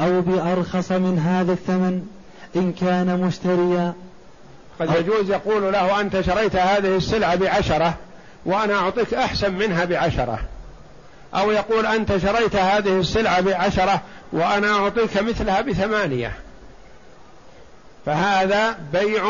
[0.00, 2.06] أو بأرخص من هذا الثمن.
[2.56, 3.92] إن كان مشتريا.
[4.80, 7.94] قد يجوز يقول له أنت شريت هذه السلعة بعشرة
[8.46, 10.38] وأنا أعطيك أحسن منها بعشرة.
[11.34, 14.00] أو يقول أنت شريت هذه السلعة بعشرة
[14.32, 16.32] وأنا أعطيك مثلها بثمانية.
[18.06, 19.22] فهذا بيع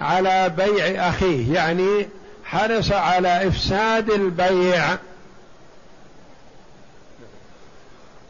[0.00, 2.08] على بيع أخيه يعني
[2.44, 4.84] حرص على إفساد البيع.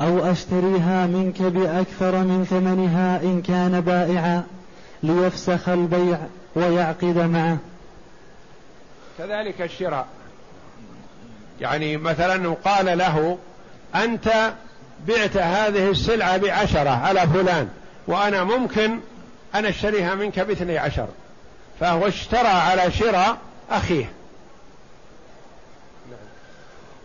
[0.00, 4.44] أو أشتريها منك بأكثر من ثمنها إن كان بائعا
[5.02, 6.18] ليفسخ البيع
[6.54, 7.58] ويعقد معه.
[9.18, 10.06] كذلك الشراء.
[11.61, 13.38] يعني مثلا قال له
[13.94, 14.52] أنت
[15.08, 17.68] بعت هذه السلعة بعشرة على فلان
[18.06, 18.98] وأنا ممكن
[19.54, 21.08] أن أشتريها منك باثني عشر.
[21.80, 23.38] فهو اشترى على شراء
[23.70, 24.11] أخيه.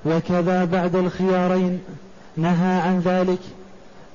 [0.06, 1.84] وكذا بعد الخيارين.
[2.38, 3.40] نهى عن ذلك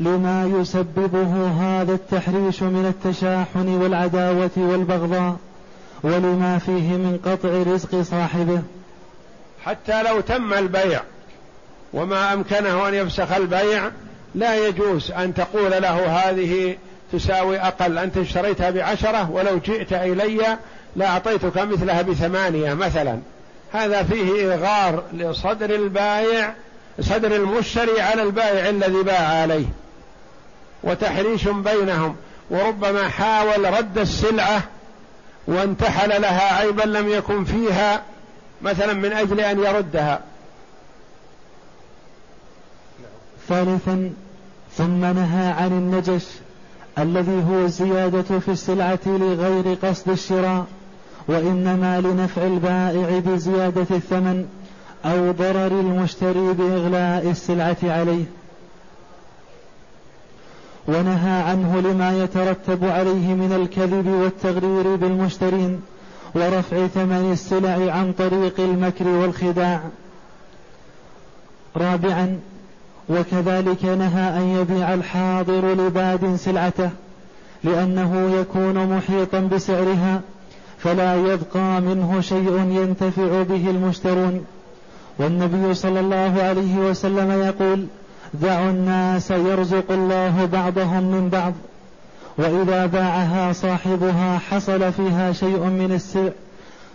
[0.01, 5.37] لما يسببه هذا التحريش من التشاحن والعداوة والبغضاء
[6.03, 8.63] ولما فيه من قطع رزق صاحبه.
[9.65, 11.01] حتى لو تم البيع
[11.93, 13.91] وما أمكنه أن يفسخ البيع
[14.35, 16.77] لا يجوز أن تقول له هذه
[17.13, 17.99] تساوي أقل.
[17.99, 20.59] أنت اشتريتها بعشرة ولو جئت إلي
[20.97, 23.19] لأعطيتك مثلها بثمانية مثلا.
[23.73, 26.55] هذا فيه إغار لصدر البائع
[27.01, 29.67] صدر المشتري على البائع الذي باع عليه
[30.83, 32.17] وتحريش بينهم
[32.51, 34.63] وربما حاول رد السلعة
[35.47, 38.03] وانتحل لها عيبا لم يكن فيها
[38.63, 40.21] مثلا من أجل أن يردها.
[43.49, 44.13] ثالثا
[44.77, 46.25] ثم نهى عن النجش
[46.99, 50.67] الذي هو الزيادة في السلعة لغير قصد الشراء
[51.29, 54.49] وإنما لنفع البائع بزيادة الثمن.
[55.05, 58.25] أو ضرر المشتري بإغلاء السلعة عليه.
[60.89, 65.81] ونهى عنه لما يترتب عليه من الكذب والتغرير بالمشترين
[66.35, 69.81] ورفع ثمن السلع عن طريق المكر والخداع.
[71.77, 72.41] رابعا
[73.09, 76.91] وكذلك نهى أن يبيع الحاضر لباد سلعته
[77.65, 80.21] لأنه يكون محيطا بسعرها
[80.79, 84.45] فلا يبقى منه شيء ينتفع به المشترون.
[85.19, 87.87] والنبي صلى الله عليه وسلم يقول
[88.35, 91.53] دعوا الناس يرزق الله بعضهم من بعض
[92.39, 96.29] وإذا باعها صاحبها حصل فيها شيء من السع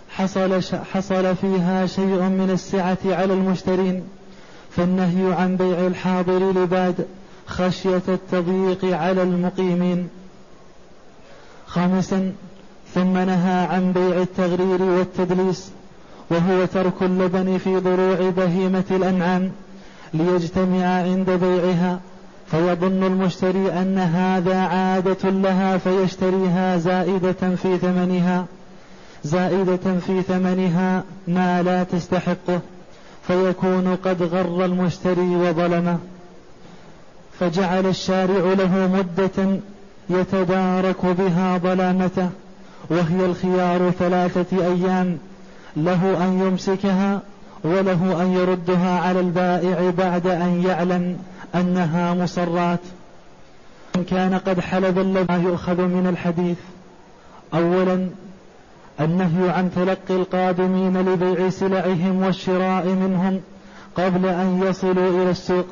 [0.09, 0.61] حصل
[0.93, 4.03] حصل فيها شيء من السعة على المشترين
[4.71, 7.05] فالنهي عن بيع الحاضر لباد
[7.47, 10.09] خشية التضييق على المقيمين.
[11.67, 12.31] خامسا
[12.93, 15.71] ثم نهى عن بيع التغرير والتدليس
[16.33, 19.51] وهو ترك اللبن في ضروع بهيمة الأنعام
[20.13, 21.99] ليجتمع عند بيعها
[22.51, 28.45] فيظن المشتري أن هذا عادة لها فيشتريها زائدة في ثمنها
[29.23, 32.59] زائدة في ثمنها ما لا تستحقه
[33.27, 35.97] فيكون قد غر المشتري وظلمه.
[37.39, 39.59] فجعل الشارع له مدة
[40.09, 42.29] يتدارك بها ظلامته
[42.89, 45.17] وهي الخيار ثلاثة أيام
[45.77, 47.21] له أن يمسكها
[47.63, 51.17] وله أن يردها على البائع بعد أن يعلم
[51.55, 52.79] أنها مصرات.
[53.95, 56.57] إن كان قد حلب الذي يؤخذ من الحديث.
[57.53, 58.09] أولا
[59.01, 63.41] النهي عن تلقي القادمين لبيع سلعهم والشراء منهم
[63.95, 65.65] قبل أن يصلوا إلى السوق.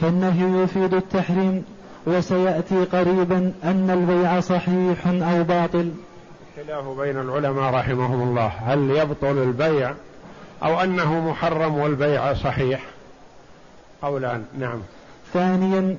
[0.00, 1.64] فالنهي يفيد التحريم
[2.06, 5.90] وسيأتي قريبا أن البيع صحيح أو باطل.
[6.66, 8.46] خلاف بين العلماء رحمهم الله.
[8.46, 9.94] هل يبطل البيع
[10.62, 12.80] أو أنه محرم والبيع صحيح؟
[14.02, 14.44] قولان.
[14.58, 14.78] نعم.
[15.32, 15.96] ثانيا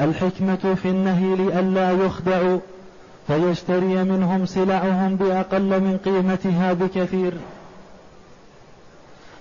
[0.00, 2.58] الحكمة في النهي لئلا يخدعوا
[3.26, 7.32] فيشتري منهم سلعهم بأقل من قيمتها بكثير.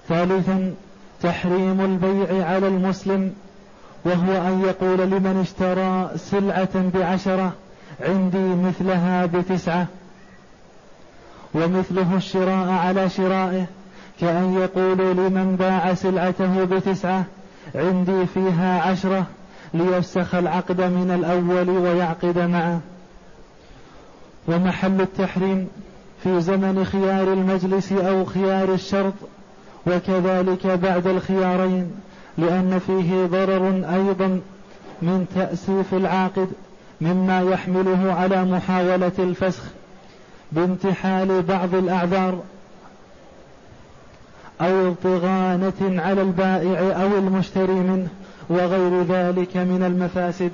[0.10, 0.74] ثالثا
[1.22, 3.34] تحريم البيع على المسلم
[4.06, 7.54] وهو أن يقول لمن اشترى سلعة بعشرة
[8.02, 9.88] عندي مثلها بتسعة.
[11.56, 13.66] ومثله الشراء على شرائه
[14.22, 17.26] كأن يقول لمن باع سلعته بتسعة
[17.76, 19.26] عندي فيها عشرة
[19.74, 22.80] ليفسخ العقد من الأول ويعقد معه.
[24.48, 25.68] ومحل التحريم
[26.24, 29.14] في زمن خيار المجلس أو خيار الشرط
[29.88, 31.92] وكذلك بعد الخيارين
[32.38, 34.42] لأن فيه ضرر أيضا
[35.02, 36.48] من تأسيف العاقد
[37.02, 39.64] مما يحمله على محاولة الفسخ.
[40.56, 42.44] بامتحال بعض الأعذار
[44.62, 48.08] أو ضغانة على البائع أو المشتري منه
[48.50, 50.52] وغير ذلك من المفاسد.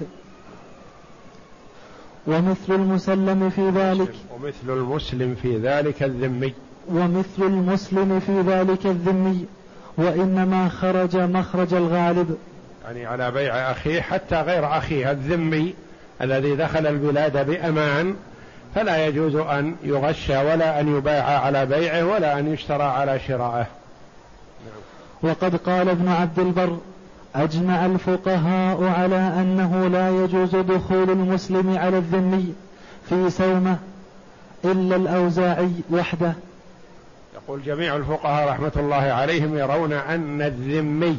[2.27, 4.13] ومثل المسلم في ذلك.
[4.35, 6.53] ومثل المسلم في ذلك الذمي.
[6.89, 9.45] ومثل المسلم في ذلك الذمي.
[9.97, 12.37] وإنما خرج مخرج الغالب.
[12.85, 15.73] يعني على بيع أخيه حتى غير أخيه الذمي
[16.21, 18.15] الذي دخل البلاد بأمان.
[18.75, 23.65] فلا يجوز أن يغش ولا أن يباع على بيعه ولا أن يشترى على شرائه.
[25.23, 26.77] وقد قال ابن عبد البر
[27.35, 32.53] أجمع الفقهاء على أنه لا يجوز دخول المسلم على الذمي
[33.09, 33.77] في سومة
[34.65, 36.33] إلا الأوزاعي وحده.
[37.35, 41.17] يقول جميع الفقهاء رحمة الله عليهم يرون أن الذمي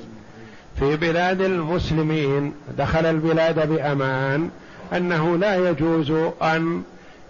[0.79, 4.51] في بلاد المسلمين دخل البلاد بأمان
[4.93, 6.11] أنه لا يجوز
[6.43, 6.83] أن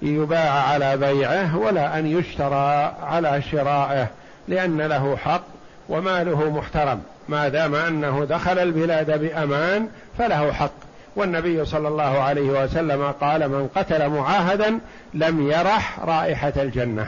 [0.03, 4.07] يباع على بيعه ولا أن يشترى على شرائه
[4.49, 5.43] لأن له حق
[5.88, 7.03] وماله محترم.
[7.29, 9.88] ما دام أنه دخل البلاد بأمان
[10.19, 10.73] فله حق.
[11.17, 14.79] والنبي صلى الله عليه وسلم قال من قتل معاهدا
[15.15, 17.07] لم يرح رائحة الجنة.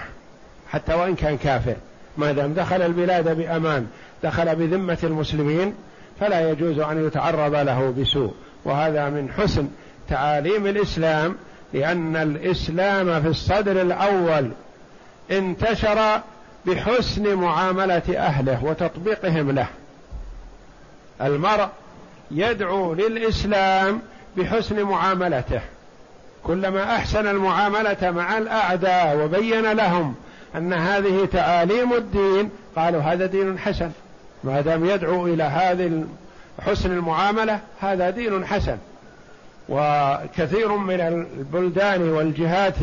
[0.71, 1.77] حتى وإن كان كافر.
[2.17, 3.87] ما دام دخل البلاد بأمان
[4.23, 5.75] دخل بذمة المسلمين
[6.21, 8.35] فلا يجوز أن يتعرض له بسوء.
[8.65, 9.69] وهذا من حسن
[10.09, 11.37] تعاليم الإسلام
[11.75, 14.51] لأن الإسلام في الصدر الأول
[15.31, 16.21] انتشر
[16.67, 19.67] بحسن معاملة أهله وتطبيقهم له.
[21.23, 21.69] المرء
[22.31, 24.03] يدعو للإسلام
[24.37, 25.61] بحسن معاملته.
[26.45, 30.15] كلما أحسن المعاملة مع الأعداء وبين لهم
[30.57, 33.91] أن هذه تعاليم الدين قالوا هذا دين حسن.
[34.45, 36.05] ما دام يدعو إلى هذه
[36.67, 38.77] حسن المعاملة هذا دين حسن.
[39.69, 42.75] وكثير من البلدان والجهات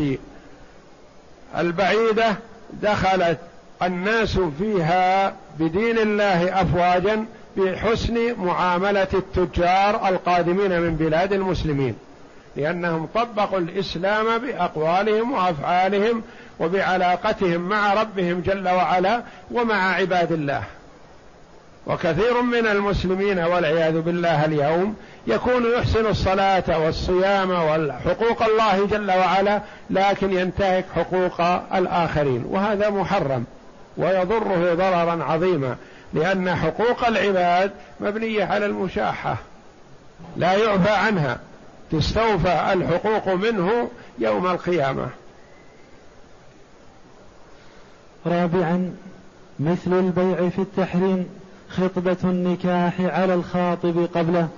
[1.58, 2.36] البعيدة
[2.82, 3.38] دخلت
[3.82, 7.24] الناس فيها بدين الله افواجا
[7.56, 11.94] بحسن معاملة التجار القادمين من بلاد المسلمين
[12.56, 16.22] لأنهم طبقوا الإسلام بأقوالهم وأفعالهم
[16.60, 20.62] وبعلاقتهم مع ربهم جل وعلا ومع عباد الله.
[21.86, 29.60] وكثير من المسلمين والعياذ بالله اليوم يكون يحسن الصلاة والصيام والحقوق الله جل وعلا
[29.90, 31.40] لكن ينتهك حقوق
[31.74, 33.44] الآخرين وهذا محرم
[33.96, 35.76] ويضره ضررا عظيما
[36.14, 37.70] لأن حقوق العباد
[38.00, 39.36] مبنية على المشاحة
[40.36, 41.38] لا يعفى عنها
[41.90, 45.08] تستوفى الحقوق منه يوم القيامة.
[48.26, 48.94] رابعا
[49.60, 51.41] مثل البيع في التحريم.
[51.76, 54.48] خطبة النكاح على الخاطب قبله.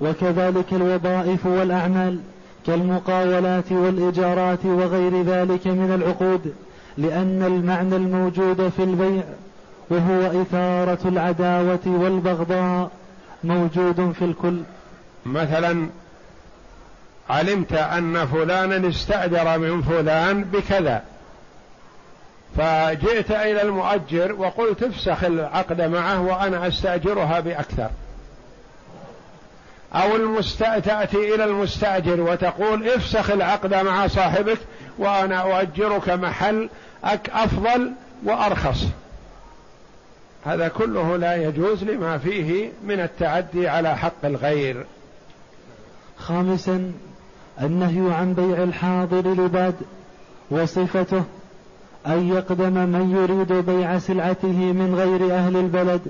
[0.00, 2.20] وكذلك الوظائف والأعمال
[2.66, 6.54] كالمقاولات والإيجارات وغير ذلك من العقود
[6.98, 9.22] لأن المعنى الموجود في البيع
[9.90, 12.90] وهو إثارة العداوة والبغضاء
[13.44, 14.60] موجود في الكل.
[15.26, 15.86] مثلا
[17.30, 21.02] علمت أن فلانا استأجر من فلان بكذا.
[22.56, 27.90] فجئت إلى المؤجر وقلت افسخ العقد معه وأنا أستأجرها بأكثر
[29.94, 30.40] أو.
[30.80, 34.58] تأتي إلى المستأجر وتقول افسخ العقد مع صاحبك
[34.98, 36.68] وأنا أؤجرك محل
[37.04, 37.92] أك أفضل
[38.24, 38.84] وأرخص
[40.44, 44.86] هذا كله لا يجوز لما فيه من التعدي على حق الغير
[46.18, 46.92] خامسا
[47.60, 49.74] النهي عن بيع الحاضر لباد
[50.50, 51.24] وصفته
[52.06, 56.00] أن يقدم من يريد بيع سلعته من غير أهل البلد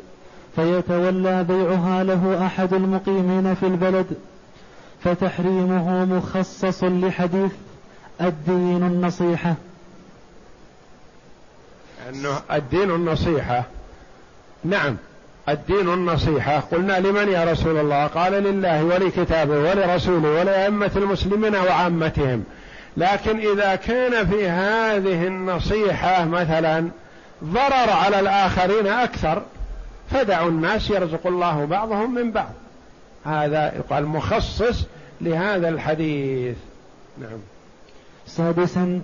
[0.57, 4.07] فيتولى بيعها له أحد المقيمين في البلد.
[5.05, 7.53] فتحريمه مخصص لحديث
[8.21, 9.55] الدين النصيحة.
[12.09, 13.65] أنه الدين النصيحة.
[14.65, 14.97] نعم
[15.49, 16.61] الدين النصيحة.
[16.61, 22.45] قلنا لمن يا رسول الله؟ قال لله ولكتابه ولرسوله ولأئمة المسلمين وعامتهم.
[22.97, 26.89] لكن إذا كان في هذه النصيحة مثلا
[27.45, 29.43] ضرر على الآخرين أكثر
[30.11, 32.53] فدعوا الناس يرزق الله بعضهم من بعض.
[33.25, 34.87] هذا يقال مخصص
[35.21, 36.57] لهذا الحديث.
[37.21, 37.39] نعم.
[38.27, 39.01] سادسا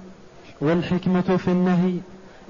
[0.61, 1.95] والحكمة في النهي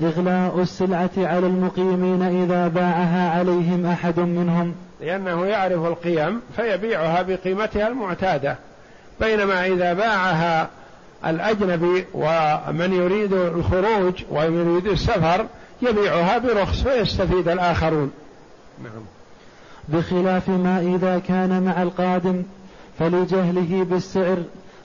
[0.02, 4.74] إغلاء السلعة على المقيمين إذا باعها عليهم أحد منهم.
[5.00, 8.56] لأنه يعرف القيم فيبيعها بقيمتها المعتادة.
[9.20, 10.68] بينما إذا باعها
[11.26, 15.46] الأجنبي ومن يريد الخروج ومن يريد السفر
[15.82, 18.10] يبيعها برخص ويستفيد الآخرون.
[18.82, 19.02] نعم.
[19.88, 22.42] بخلاف ما إذا كان مع القادم
[22.98, 24.38] فلجهله بالسعر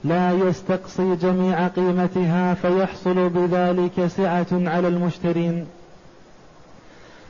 [0.03, 5.67] لا يستقصي جميع قيمتها فيحصل بذلك سعة على المشترين.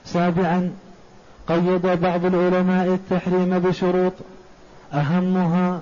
[0.05, 0.71] سابعا
[1.47, 4.13] قيد بعض العلماء التحريم بشروط
[4.93, 5.81] أهمها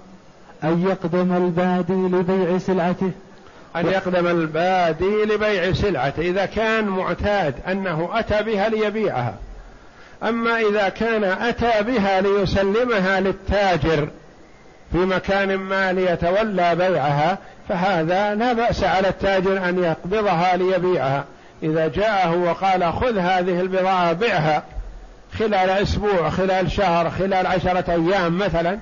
[0.64, 3.12] أن يقدم البادي لبيع سلعته.
[3.76, 6.22] أن يقدم البادي لبيع سلعته.
[6.22, 9.36] إذا كان معتاد أنه أتى بها ليبيعها.
[10.24, 14.08] أما إذا كان أتى بها ليسلمها للتاجر
[14.92, 17.38] في مكان ما ليتولى بيعها
[17.70, 21.26] فهذا لا بأس على التاجر أن يقبضها ليبيعها.
[21.64, 24.64] إذا جاءه وقال خذ هذه البضاعة بيعها
[25.40, 28.80] خلال أسبوع خلال شهر خلال عشرة أيام مثلا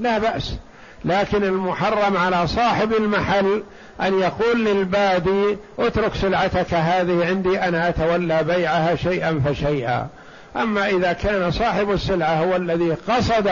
[0.00, 0.56] لا بأس.
[1.04, 3.62] لكن المحرم على صاحب المحل
[4.00, 10.08] أن يقول للبادي اترك سلعتك هذه عندي أنا أتولى بيعها شيئا فشيئا.
[10.56, 13.50] أما إذا كان صاحب السلعة هو الذي قصد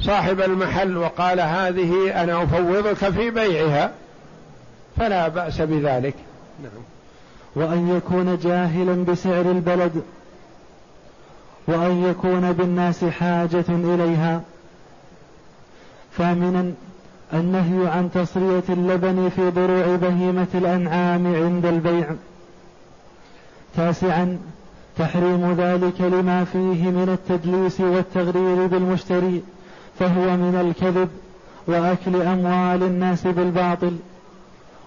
[0.00, 3.90] صاحب المحل وقال هذه أنا أفوضك في بيعها
[4.96, 6.14] فلا بأس بذلك.
[6.62, 6.82] نعم.
[7.56, 10.02] وأن يكون جاهلا بسعر البلد
[11.66, 14.40] وأن يكون بالناس حاجة إليها.
[16.18, 16.72] ثامنا
[17.34, 22.06] النهي عن تصرية اللبن في ضروع بهيمة الأنعام عند البيع.
[23.76, 24.38] تاسعا
[24.98, 29.42] تحريم ذلك لما فيه من التدليس والتغرير بالمشتري
[29.98, 31.08] فهو من الكذب
[31.66, 33.96] وأكل أموال الناس بالباطل.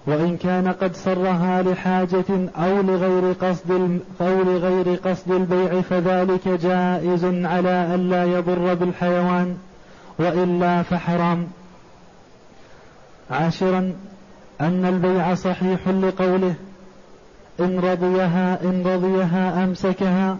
[0.06, 7.94] وإن كان قد سرها لحاجة أو لغير قصد أو لغير قصد البيع فذلك جائز على
[7.94, 9.56] ألا يضر بالحيوان.
[10.18, 11.48] وإلا فحرام.
[13.30, 13.92] عاشرا
[14.60, 16.54] أن البيع صحيح لقوله
[17.60, 20.36] إن رضيها إن رضيها أمسكها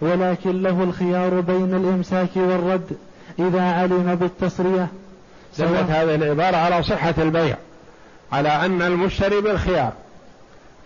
[0.00, 2.96] ولكن له الخيار بين الإمساك والرد
[3.38, 4.88] إذا علم بالتصرية
[5.58, 7.56] دلت هذه العبارة على صحة البيع
[8.32, 9.92] على أن المشتري بالخيار.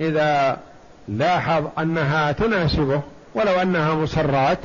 [0.00, 0.58] إذا
[1.08, 3.00] لاحظ أنها تناسبه
[3.34, 4.58] ولو أنها مسرات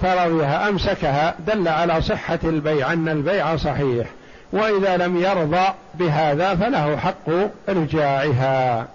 [0.00, 4.06] فرضيها أمسكها دل على صحة البيع أن البيع صحيح
[4.52, 7.30] وإذا لم يرضى بهذا فله حق
[7.68, 8.86] إرجاعها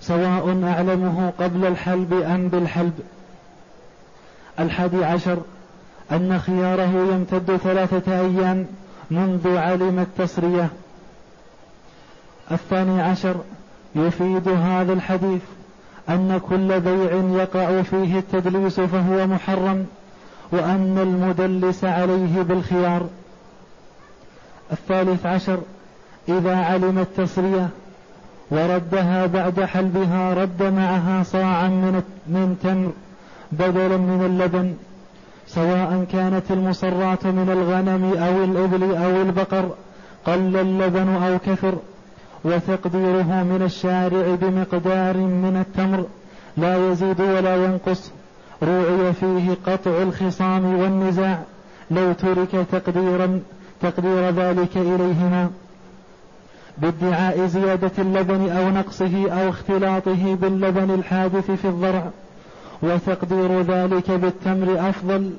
[0.00, 2.98] سواء أعلمه قبل الحلب أم بالحلب.
[4.60, 5.38] الحادي عشر
[6.12, 8.66] أن خياره يمتد ثلاثة أيام
[9.10, 10.68] منذ علم التسرية
[12.50, 13.36] الثاني عشر
[13.94, 15.42] يفيد هذا الحديث.
[16.08, 19.86] أن كل بيع يقع فيه التدليس فهو محرم
[20.52, 23.06] وأن المدلس عليه بالخيار.
[24.72, 25.58] الثالث عشر
[26.28, 27.68] إذا علم التسرية
[28.50, 32.92] وردها بعد حلبها رد معها صاعا من من تمر
[33.52, 34.74] بدلا من اللبن
[35.46, 39.74] سواء كانت المصرات من الغنم أو الإبل أو البقر
[40.26, 41.74] قل اللبن أو كثر.
[42.44, 46.04] وتقديره من الشارع بمقدار من التمر
[46.56, 48.10] لا يزيد ولا ينقص.
[48.62, 51.38] روعي فيه قطع الخصام والنزاع.
[51.90, 53.40] لو ترك تقديرا
[53.82, 55.50] تقدير ذلك إليهما.
[56.78, 62.10] بادعاء زيادة اللبن أو نقصه أو اختلاطه باللبن الحادث في الضرع.
[62.82, 65.30] وتقدير ذلك بالتمر أفضل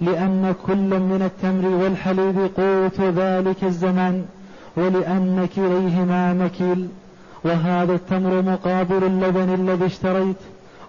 [0.00, 4.24] لأن كل من التمر والحليب قوت ذلك الزمان.
[4.76, 6.88] ولأن كليهما مكيل
[7.44, 10.36] وهذا التمر مقابل اللبن الذي اشتريت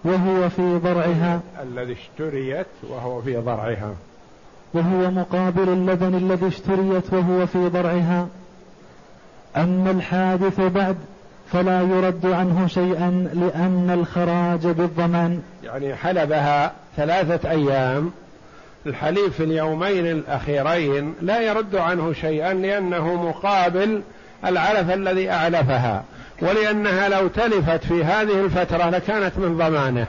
[0.04, 1.40] وهو في ضرعها.
[1.62, 3.94] الذي اشتريت وهو في ضرعها.
[4.74, 8.26] وهو مقابل اللبن الذي اشتريت وهو في ضرعها.
[9.56, 10.96] أما الحادث بعد
[11.52, 15.42] فلا يرد عنه شيئا لأن الخراج بالضمان.
[15.64, 18.10] يعني حلبها ثلاثة أيام
[18.86, 24.02] الحليب في اليومين الأخيرين لا يرد عنه شيئا لأنه مقابل
[24.44, 26.04] العلف الذي أعلفها
[26.42, 30.06] ولأنها لو تلفت في هذه الفترة لكانت من ضمانه.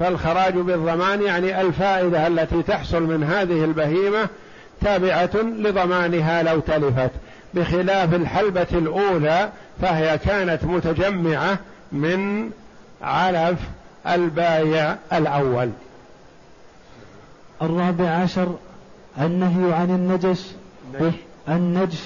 [0.00, 4.28] فالخراج بالضمان يعني الفائدة التي تحصل من هذه البهيمة
[4.80, 7.10] تابعة لضمانها لو تلفت.
[7.54, 9.48] بخلاف الحلبة الأولى
[9.82, 11.58] فهي كانت متجمعة
[11.92, 12.50] من
[13.02, 13.58] علف
[14.06, 15.70] البايع الأول.
[17.64, 18.48] الرابع عشر
[19.20, 20.46] النهي عن النجش
[21.48, 22.02] النجش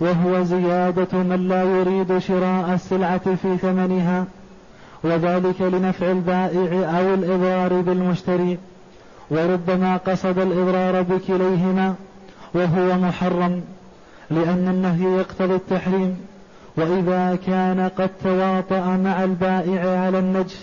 [0.00, 4.24] وهو زيادة من لا يريد شراء السلعة في ثمنها
[5.04, 8.58] وذلك لنفع البائع أو الإضرار بالمشتري.
[9.30, 11.94] وربما قصد الإضرار بكليهما
[12.54, 13.60] وهو محرم
[14.30, 16.16] لأن النهي يقتضي التحريم.
[16.76, 20.54] وإذا كان قد تواطأ مع البائع على النجش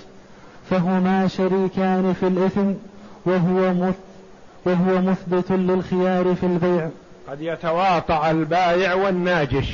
[0.69, 2.71] فهما شريكان في الإثم
[3.25, 3.73] وهو
[4.65, 6.89] وهو مثبت للخيار في البيع.
[7.29, 9.65] قد يتواطأ البائع والناجش.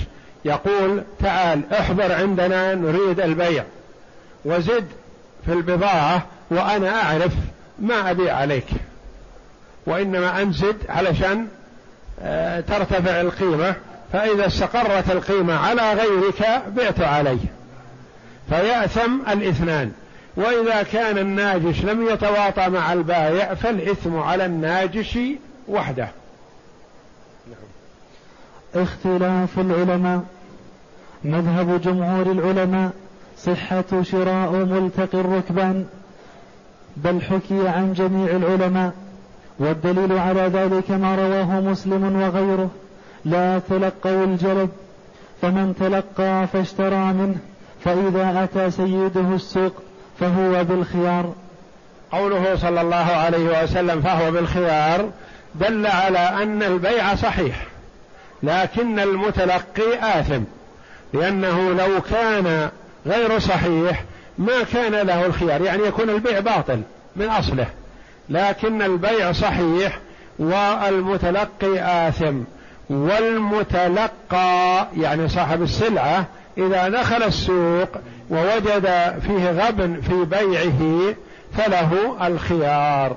[0.45, 3.63] يقول تعال احضر عندنا نريد البيع.
[4.45, 4.85] وزد
[5.45, 7.33] في البضاعة وأنا أعرف
[7.79, 8.67] ما أبيع عليك.
[9.85, 11.47] وإنما أنزد علشان
[12.21, 13.75] آه، ترتفع القيمة.
[14.13, 17.45] فإذا استقرت القيمة على غيرك بعت عليه
[18.49, 19.91] فيأثم الاثنان.
[20.35, 25.19] وإذا كان الناجش لم يتواطى مع البائع فالإثم على الناجش
[25.67, 26.07] وحده.
[28.75, 30.23] اختلاف العلماء.
[31.23, 32.91] مذهب جمهور العلماء.
[33.37, 35.85] صحة شراء ملتقي الركبان.
[36.97, 38.91] بل حكي عن جميع العلماء.
[39.59, 42.69] والدليل على ذلك ما رواه مسلم وغيره.
[43.25, 44.69] لا تلقوا الجلب.
[45.41, 47.37] فمن تلقى فاشترى منه.
[47.83, 49.73] فإذا أتى سيده السوق
[50.21, 51.33] فهو بالخيار.
[52.11, 55.09] قوله صلى الله عليه وسلم فهو بالخيار
[55.55, 57.65] دل على أن البيع صحيح
[58.43, 60.41] لكن المتلقي آثم
[61.13, 62.69] لأنه لو كان
[63.05, 64.03] غير صحيح
[64.37, 66.81] ما كان له الخيار يعني يكون البيع باطل
[67.15, 67.67] من أصله
[68.29, 69.99] لكن البيع صحيح
[70.39, 72.39] والمتلقي آثم
[72.89, 76.25] والمتلقى يعني صاحب السلعة
[76.57, 77.89] إذا دخل السوق
[78.31, 78.85] ووجد
[79.27, 81.15] فيه غبن في بيعه
[81.57, 83.15] فله الخيار.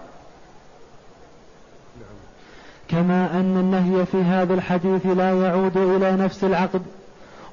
[2.89, 6.83] كما أن النهي في هذا الحديث لا يعود إلى نفس العقد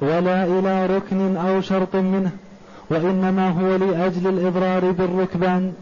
[0.02, 2.32] ولا إلى ركن أو شرط منه
[2.90, 5.74] وإنما هو لأجل الإضرار بالركبان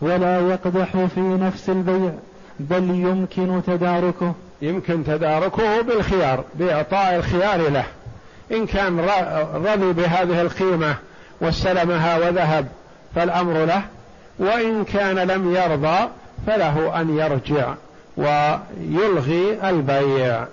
[0.00, 2.12] ولا يقدح في نفس البيع
[2.60, 4.34] بل يمكن تداركه.
[4.62, 7.84] يمكن تداركه بالخيار بإعطاء الخيار له.
[8.52, 9.00] إن كان
[9.54, 10.96] رضي بهذه القيمة
[11.40, 12.66] واستلمها وذهب
[13.14, 13.82] فالأمر له.
[14.38, 16.08] وإن كان لم يرضى
[16.46, 17.74] فله أن يرجع
[18.16, 20.44] ويلغي البيع.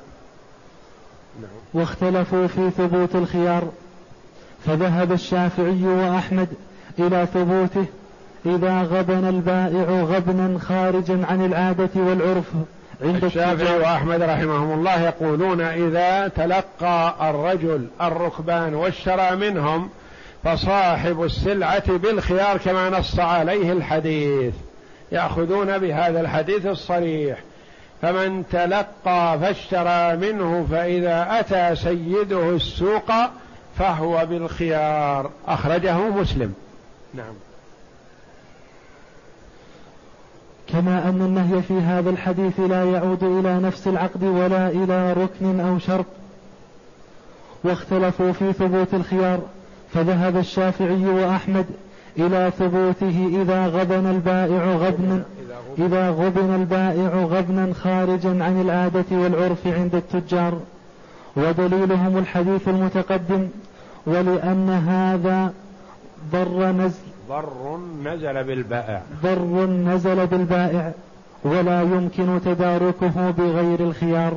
[1.73, 3.63] واختلفوا في ثبوت الخيار
[4.65, 6.47] فذهب الشافعي وأحمد
[6.99, 7.85] إلى ثبوته
[8.45, 12.45] إذا غبن البائع غبنا خارجا عن العادة والعرف
[13.01, 19.89] عند الشافعي وأحمد رحمهم الله يقولون إذا تلقى الرجل الركبان واشترى منهم
[20.43, 24.53] فصاحب السلعة بالخيار كما نص عليه الحديث.
[25.11, 27.39] يأخذون بهذا الحديث الصريح.
[28.01, 33.11] فمن تلقى فاشترى منه فإذا أتى سيده السوق
[33.77, 35.31] فهو بالخيار.
[35.47, 36.53] أخرجه مسلم.
[37.13, 37.33] نعم.
[40.67, 45.79] كما أن النهي في هذا الحديث لا يعود إلى نفس العقد ولا إلى ركن أو
[45.79, 46.05] شرط.
[47.63, 49.39] واختلفوا في ثبوت الخيار.
[49.93, 51.65] فذهب الشافعي وأحمد
[52.17, 55.23] إلى ثبوته إذا غبن البائع غبنا
[55.77, 60.59] إذا غبن البائع غبنا خارجا عن العادة والعرف عند التجار.
[61.35, 63.47] ودليلهم الحديث المتقدم
[64.05, 65.53] ولأن هذا
[66.31, 69.01] ضر نزل ضر نزل بالبائع.
[69.23, 70.91] ضر نزل بالبائع
[71.43, 74.33] ولا يمكن تداركه بغير الخيار.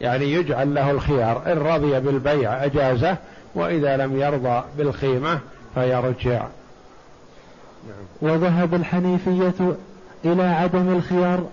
[0.00, 1.42] يعني يجعل له الخيار.
[1.46, 3.16] إن رضي بالبيع أجازه
[3.54, 5.40] وإذا لم يرضى بالخيمة
[5.74, 6.46] فيرجع.
[8.22, 9.76] وذهب الحنيفية
[10.24, 11.46] إلى عدم الخيار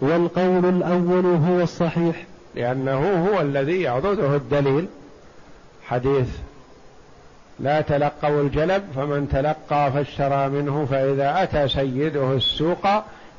[0.00, 2.24] والقول الأول هو الصحيح
[2.54, 4.88] لأنه هو الذي يعضده الدليل
[5.86, 6.28] حديث
[7.60, 12.86] لا تلقوا الجلب فمن تلقى فاشترى منه فإذا أتى سيده السوق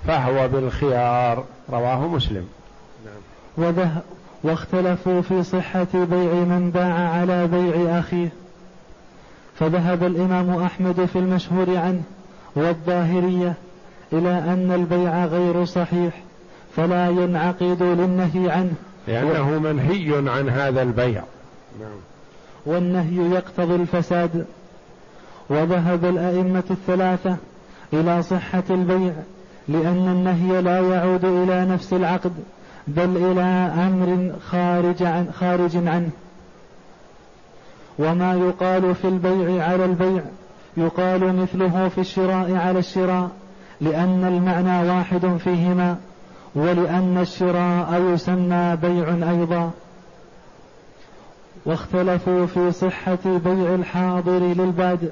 [0.07, 2.47] فهو بالخيار رواه مسلم
[3.05, 3.66] نعم.
[4.43, 8.29] واختلفوا في صحة بيع من باع على بيع أخيه.
[9.55, 12.01] فذهب الإمام أحمد في المشهور عنه
[12.55, 13.53] والظاهرية
[14.13, 16.13] إلى أن البيع غير صحيح
[16.75, 18.73] فلا ينعقد للنهي عنه.
[19.07, 21.23] لأنه منهي عن هذا البيع.
[21.79, 21.99] نعم.
[22.65, 24.45] والنهي يقتضي الفساد.
[25.49, 27.37] وذهب الأئمة الثلاثة
[27.93, 29.13] إلى صحة البيع
[29.67, 32.33] لأن النهي لا يعود إلى نفس العقد.
[32.88, 33.41] بل إلى
[33.88, 36.09] أمر خارج, عن خارج عنه.
[37.99, 40.21] وما يقال في البيع على البيع
[40.77, 43.29] يقال مثله في الشراء على الشراء
[43.82, 45.97] لأن المعنى واحد فيهما
[46.55, 49.71] ولأن الشراء يسمى بيع أيضا.
[51.65, 55.11] واختلفوا في صحة بيع الحاضر للباد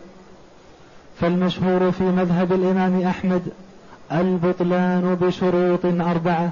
[1.20, 3.42] فالمشهور في مذهب الإمام أحمد
[4.12, 6.52] البطلان بشروط أربعة.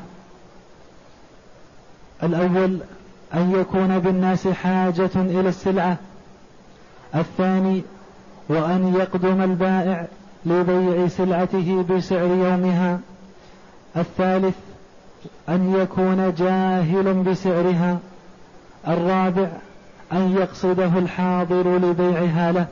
[2.23, 2.79] الأول
[3.33, 5.97] أن يكون بالناس حاجة إلى السلعة.
[7.15, 7.81] الثاني
[8.49, 10.07] وأن يقدم البائع
[10.45, 12.99] لبيع سلعته بسعر يومها.
[13.97, 14.55] الثالث
[15.49, 17.99] أن يكون جاهلا بسعرها.
[18.87, 19.47] الرابع
[20.13, 22.65] أن يقصده الحاضر لبيعها له.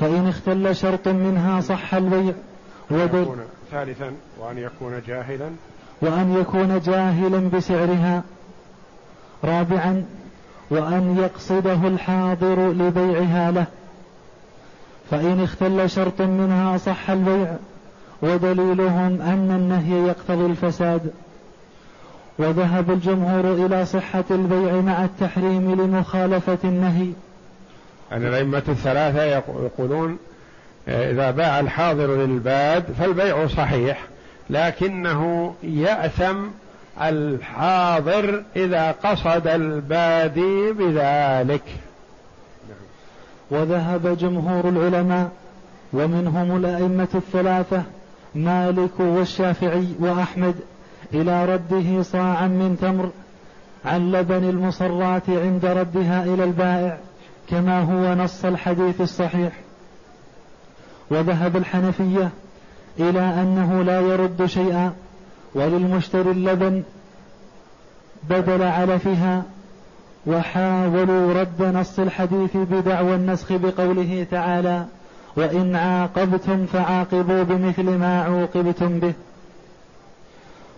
[0.00, 2.34] فإن اختل شرط منها صح البيع.
[2.90, 3.26] ودل
[3.70, 5.50] ثالثا وأن يكون جاهلا.
[6.02, 8.22] وأن يكون جاهلا بسعرها
[9.44, 10.04] رابعا
[10.70, 13.66] وأن يقصده الحاضر لبيعها له.
[15.10, 17.56] فإن اختل شرط منها صح البيع
[18.22, 21.10] ودليلهم أن النهي يقتضي الفساد.
[22.38, 27.08] وذهب الجمهور إلى صحة البيع مع التحريم لمخالفة النهي.
[28.12, 30.18] أن الأئمة الثلاثة يقولون
[30.88, 34.11] إذا باع الحاضر للباد فالبيع صحيح.
[34.50, 36.36] لكنه يأثم
[37.00, 41.62] الحاضر إذا قصد البادي بذلك.
[43.50, 45.30] وذهب جمهور العلماء
[45.92, 47.82] ومنهم الأئمة الثلاثة
[48.34, 50.54] مالك والشافعي وأحمد
[51.14, 53.10] إلى رده صاعا من تمر
[53.84, 56.98] عن لبن المصرات عند ردها إلى البائع
[57.50, 59.52] كما هو نص الحديث الصحيح.
[61.10, 62.30] وذهب الحنفية
[63.00, 64.92] إلى أنه لا يرد شيئا
[65.54, 66.82] وللمشتري اللبن
[68.30, 69.42] بدل علفها
[70.26, 74.84] وحاولوا رد نص الحديث بدعوى النسخ بقوله تعالى
[75.36, 79.12] وإن عاقبتم فعاقبوا بمثل ما عوقبتم به.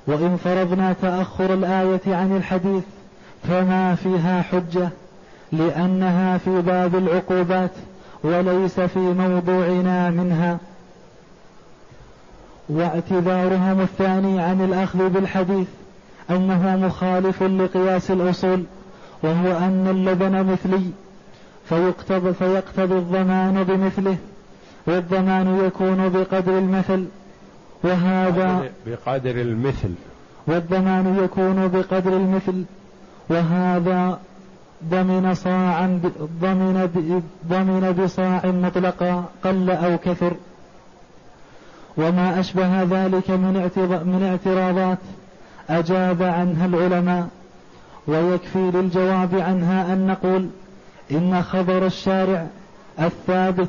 [0.06, 2.82] وإن فرضنا تأخر الآية عن الحديث
[3.48, 4.88] فما فيها حجة
[5.52, 7.70] لأنها في باب العقوبات
[8.24, 10.58] وليس في موضوعنا منها.
[12.68, 15.68] واعتذارهم الثاني عن الأخذ بالحديث
[16.30, 18.64] أنه مخالف لقياس الأصول
[19.22, 20.90] وهو أن اللبن مثلي
[21.68, 24.16] فيقتضي, فيقتضي الضمان بمثله
[24.86, 27.04] والضمان يكون بقدر المثل
[27.84, 29.94] وهذا بقدر المثل.
[30.46, 32.64] والضمان يكون بقدر المثل
[33.30, 34.18] وهذا
[34.90, 36.00] ضمن صاعا
[36.42, 40.32] ضمن ضمن بصاع مطلقا قل أو كثر.
[41.96, 43.70] وما أشبه ذلك من
[44.04, 44.98] من اعتراضات
[45.70, 47.28] أجاب عنها العلماء
[48.06, 50.48] ويكفي للجواب عنها أن نقول
[51.10, 52.46] إن خبر الشارع
[53.00, 53.68] الثابت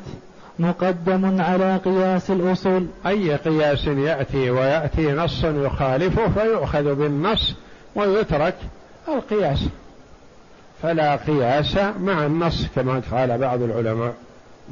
[0.58, 2.86] مقدم على قياس الأصول.
[3.06, 7.54] أي قياس يأتي ويأتي نص يخالفه فيؤخذ بالنص
[7.94, 8.54] ويترك
[9.08, 9.68] القياس.
[10.82, 14.14] فلا قياس مع النص كما قال بعض العلماء.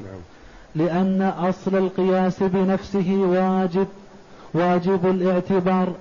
[0.04, 0.20] نعم.
[0.74, 3.86] لأن أصل القياس بنفسه واجب
[4.54, 5.92] واجب الاعتبار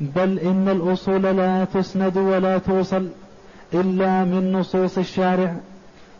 [0.00, 3.08] بل إن الأصول لا تسند ولا توصل
[3.74, 5.54] إلا من نصوص الشارع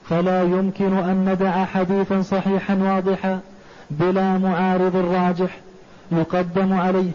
[0.09, 3.41] فلا يمكن أن ندع حديثا صحيحا واضحا
[3.91, 5.59] بلا معارض راجح
[6.13, 7.11] يقدم عليه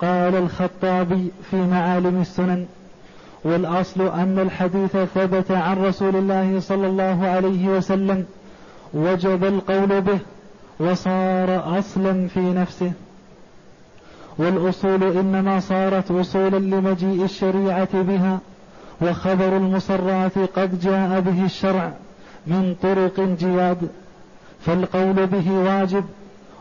[0.00, 2.66] قال الخطابي في معالم السنن.
[3.44, 8.24] والأصل أن الحديث ثبت عن رسول الله صلى الله عليه وسلم
[8.94, 10.18] وجب القول به
[10.80, 12.92] وصار أصلا في نفسه.
[14.38, 18.38] والأصول إنما صارت أصولا لمجيء الشريعة بها
[19.00, 21.92] وخبر المصرات قد جاء به الشرع
[22.46, 23.88] من طرق جياد
[24.60, 26.04] فالقول به واجب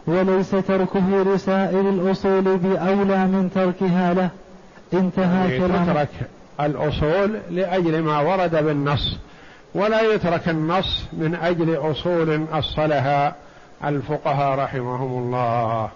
[0.08, 4.30] وليس تركه لسائر الأصول بأولى من تركها له.
[4.94, 6.10] انتهى يعني كلام تترك
[6.60, 9.18] الأصول لأجل ما ورد بالنص.
[9.76, 13.36] ولا يترك النص من أجل أصول أصلها
[13.86, 15.90] الفقهاء رحمهم الله.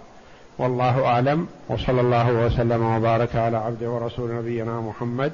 [0.58, 1.46] والله أعلم.
[1.68, 5.32] وصلى الله وسلم وبارك على عبد ورسول نبينا محمد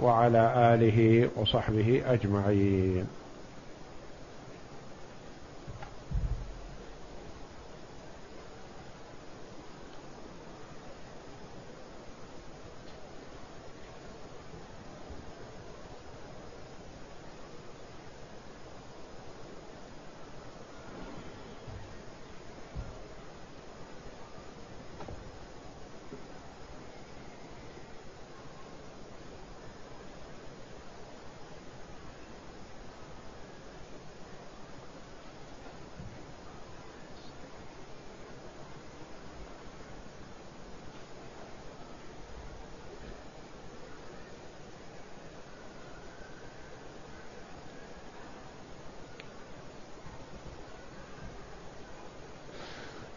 [0.00, 3.06] وعلى آله وصحبه أجمعين.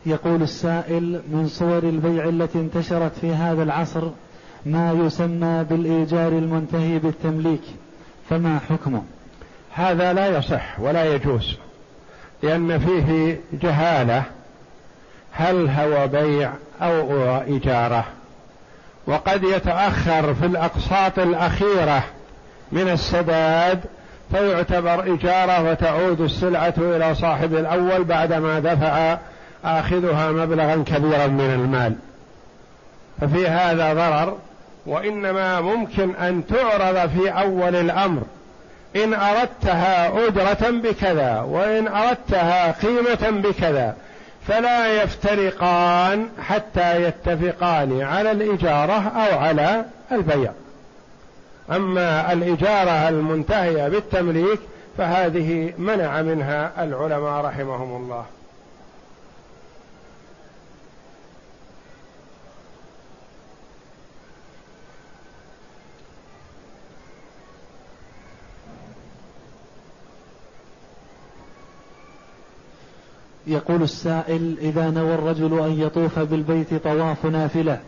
[0.10, 4.10] يقول السائل من صور البيع التي انتشرت في هذا العصر
[4.66, 7.62] ما يسمى بالإيجار المنتهي بالتمليك
[8.30, 9.04] فما حكمه؟
[9.74, 11.58] هذا لا يصح ولا يجوز
[12.44, 14.24] لأن فيه جهالة
[15.32, 16.52] هل هو بيع
[16.82, 18.06] أو إجارة
[19.08, 22.04] وقد يتأخر في الأقساط الأخيرة
[22.72, 23.80] من السداد
[24.32, 29.18] فيعتبر إجارة وتعود السلعة إلى صاحب الأول بعدما دفع
[29.66, 31.96] آخذها مبلغا كبيرا من المال.
[33.22, 34.38] ففي هذا ضرر
[34.86, 38.22] وإنما ممكن أن تعرض في أول الأمر.
[38.96, 43.96] إن أردتها أجرة بكذا وإن أردتها قيمة بكذا
[44.48, 50.52] فلا يفترقان حتى يتفقان على الإجارة أو على البيع.
[51.72, 54.60] أما الإجارة المنتهية بالتمليك
[54.98, 58.26] فهذه منع منها العلماء رحمهم الله.
[73.48, 77.80] يقول السائل إذا نوى الرجل أن يطوف بالبيت طواف نافلة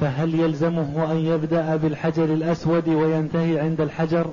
[0.00, 4.26] فهل يلزمه أن يبدأ بالحجر الأسود وينتهي عند الحجر؟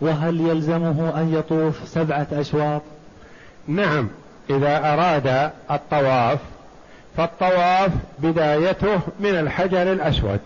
[0.00, 2.82] وهل يلزمه أن يطوف سبعة أشواط؟
[3.68, 4.08] نعم
[4.50, 6.38] إذا أراد الطواف
[7.16, 10.40] فالطواف بدايته من الحجر الأسود.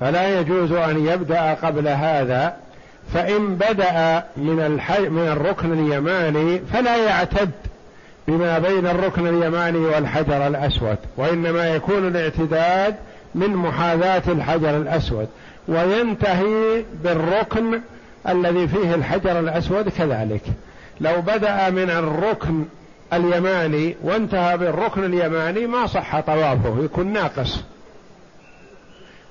[0.00, 2.56] فلا يجوز أن يبدأ قبل هذا
[3.14, 7.50] فإن بدأ من الحي من الركن اليماني فلا يعتد.
[8.28, 12.94] بما بين الركن اليماني والحجر الأسود وإنما يكون الاعتداد
[13.34, 15.28] من محاذاة الحجر الأسود
[15.68, 17.80] وينتهي بالركن
[18.28, 20.42] الذي فيه الحجر الأسود كذلك.
[21.00, 22.64] لو بدأ من الركن
[23.12, 27.60] اليماني وانتهى بالركن اليماني ما صح طوافه يكون ناقص.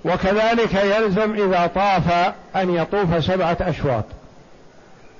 [0.05, 4.05] وكذلك يلزم إذا طاف أن يطوف سبعة أشواط.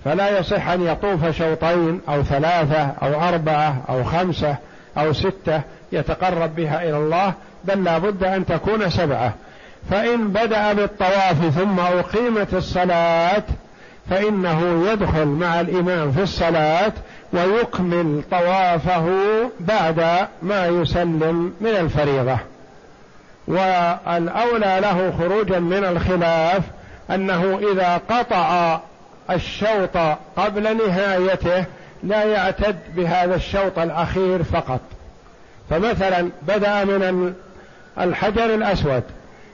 [0.06, 4.56] فلا يصح أن يطوف شوطين أو ثلاثة أو أربعة أو خمسة
[4.98, 7.34] أو ستة يتقرب بها إلى الله
[7.64, 9.34] بل لا بد أن تكون سبعة.
[9.92, 13.44] فإن بدأ بالطواف ثم أقيمت الصلاة
[14.10, 16.94] فإنه يدخل مع الإمام في الصلاة
[17.34, 19.08] ويكمل طوافه
[19.60, 22.38] بعد ما يسلم من الفريضة.
[23.48, 26.62] والأولى له خروجا من الخلاف
[27.12, 28.80] أنه إذا قطع
[29.30, 29.98] الشوط
[30.38, 31.66] قبل نهايته
[32.04, 34.82] لا يعتد بهذا الشوط الأخير فقط.
[35.70, 37.34] فمثلا بدأ من
[38.00, 39.04] الحجر الأسود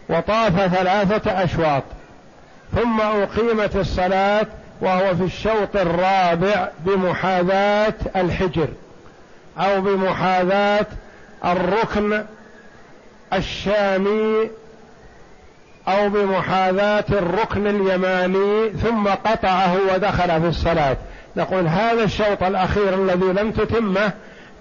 [0.09, 1.83] وطاف ثلاثة أشواط
[2.75, 4.45] ثم أقيمت الصلاة
[4.81, 8.67] وهو في الشوط الرابع بمحاذاة الحجر
[9.57, 10.85] أو بمحاذاة
[11.45, 12.23] الركن
[13.33, 14.49] الشامي
[15.87, 20.97] أو بمحاذاة الركن اليماني ثم قطعه ودخل في الصلاة.
[21.35, 24.11] نقول هذا الشوط الأخير الذي لم تتمه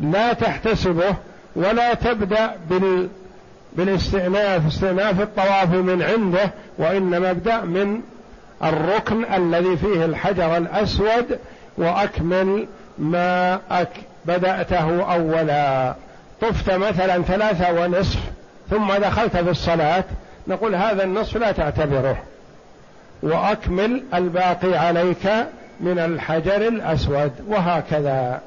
[0.00, 1.14] لا تحتسبه
[1.56, 3.08] ولا تبدأ بال
[3.72, 8.00] بالاستئناف استئناف الطواف من عنده وإنما ابدأ من
[8.64, 11.38] الركن الذي فيه الحجر الأسود
[11.78, 12.66] وأكمل
[12.98, 13.92] ما أك
[14.24, 15.94] بدأته أولا.
[16.40, 18.18] طفت مثلا ثلاثة ونصف
[18.70, 20.04] ثم دخلت في الصلاة
[20.46, 22.16] نقول هذا النصف لا تعتبره.
[23.22, 25.26] وأكمل الباقي عليك
[25.80, 27.32] من الحجر الأسود.
[27.48, 28.40] وهكذا.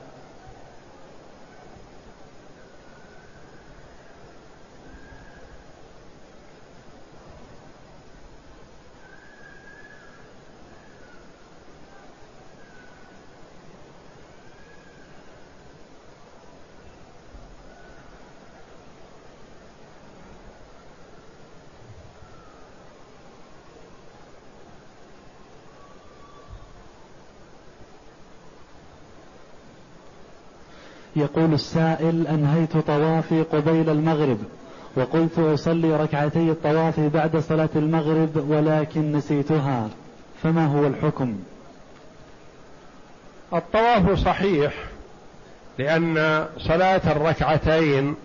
[31.15, 34.37] يقول السائل أنهيت طوافي قبيل المغرب
[34.95, 39.89] وقلت أصلي ركعتي الطواف بعد صلاة المغرب ولكن نسيتها.
[40.43, 41.35] فما هو الحكم؟
[43.53, 44.73] الطواف صحيح
[45.79, 48.15] لأن صلاة الركعتين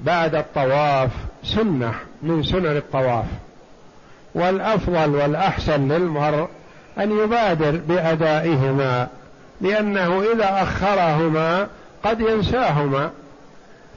[0.00, 1.10] بعد الطواف
[1.42, 3.26] سنة من سنن الطواف.
[4.34, 6.48] والأفضل والأحسن للمرء
[6.98, 9.08] أن يبادر بأدائهما
[9.60, 11.66] لأنه إذا أخرهما
[12.04, 13.10] قد ينساهما.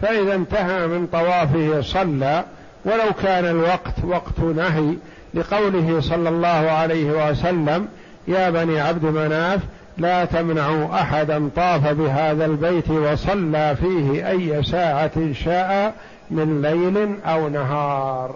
[0.01, 2.43] فإذا انتهى من طوافه صلى
[2.85, 4.93] ولو كان الوقت وقت نهي
[5.33, 7.87] لقوله صلى الله عليه وسلم
[8.27, 9.59] يا بني عبد مناف
[9.97, 15.93] لا تمنعوا أحدا طاف بهذا البيت وصلى فيه أي ساعة شاء
[16.31, 18.35] من ليل أو نهار.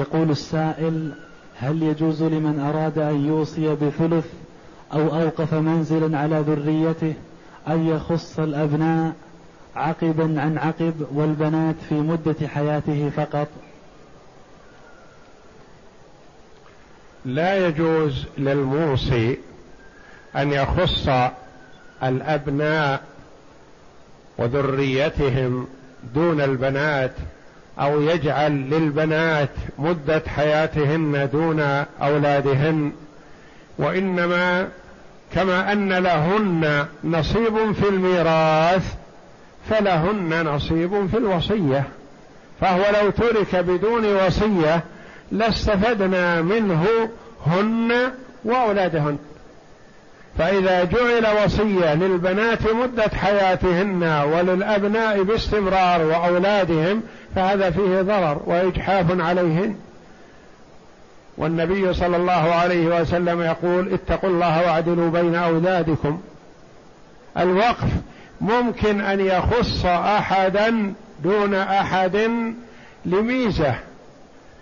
[0.00, 1.12] يقول السائل
[1.56, 4.26] هل يجوز لمن أراد أن يوصي بثلث
[4.92, 7.14] أو أوقف منزلا على ذريته
[7.68, 9.12] أن يخص الأبناء
[9.76, 13.48] عقبا عن عقب والبنات في مدة حياته فقط؟
[17.24, 19.38] لا يجوز للموصي
[20.36, 21.08] أن يخص
[22.02, 23.02] الأبناء
[24.38, 25.68] وذريتهم
[26.14, 27.12] دون البنات
[27.80, 31.60] أو يجعل للبنات مدة حياتهن دون
[32.02, 32.92] أولادهن
[33.78, 34.68] وإنما
[35.34, 38.94] كما أن لهن نصيب في الميراث
[39.70, 41.84] فلهن نصيب في الوصية.
[42.60, 44.84] فهو لو ترك بدون وصية
[45.32, 46.86] لاستفدنا منه
[47.46, 47.92] هن
[48.44, 49.18] وأولادهن.
[50.38, 54.02] فإذا جعل وصية للبنات مدة حياتهن
[54.34, 57.02] وللأبناء باستمرار وأولادهم
[57.34, 59.76] فهذا فيه ضرر وإجحاف عليهن
[61.38, 66.20] والنبي صلى الله عليه وسلم يقول اتقوا الله واعدلوا بين أولادكم.
[67.38, 67.88] الوقف
[68.40, 72.28] ممكن أن يخص أحدا دون أحد
[73.04, 73.74] لميزة.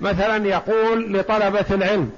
[0.01, 2.11] مثلا يقول لطلبة العلم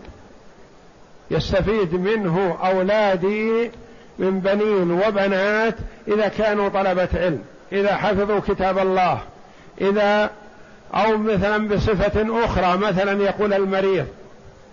[1.30, 3.70] يستفيد منه أولادي
[4.18, 5.74] من بنين وبنات
[6.08, 7.42] إذا كانوا طلبة علم
[7.72, 9.20] إذا حفظوا كتاب الله
[9.80, 10.30] إذا
[10.94, 14.06] أو مثلا بصفة أخرى مثلا يقول المريض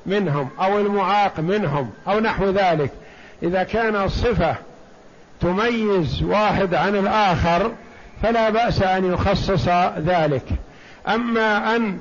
[0.06, 2.92] منهم أو المعاق منهم أو نحو ذلك.
[3.44, 4.56] إذا كان الصفة
[5.42, 7.72] تميز واحد عن الآخر
[8.24, 10.46] فلا بأس أن يخصص ذلك.
[11.08, 11.98] أما أن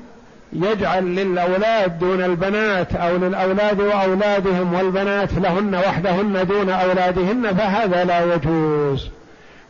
[0.53, 9.09] يجعل للأولاد دون البنات أو للأولاد وأولادهم والبنات لهن وحدهن دون أولادهن فهذا لا يجوز.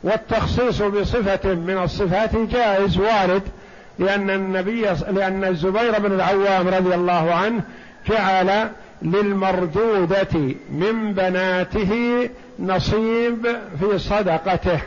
[0.04, 3.42] والتخصيص بصفة من الصفات جائز وارد
[4.00, 4.82] لأن النبي
[5.12, 7.62] لأن الزبير بن العوام رضي الله عنه
[8.10, 8.70] جعل
[9.02, 12.30] للمردودة من بناته
[12.60, 13.48] نصيب
[13.80, 14.80] في صدقته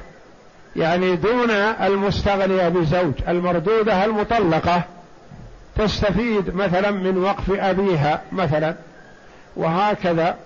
[0.76, 4.82] يعني دون المستغنية بزوج المردودة المطلقة
[5.76, 8.74] تستفيد مثلا من وقف أبيها مثلا
[9.56, 10.36] وهكذا.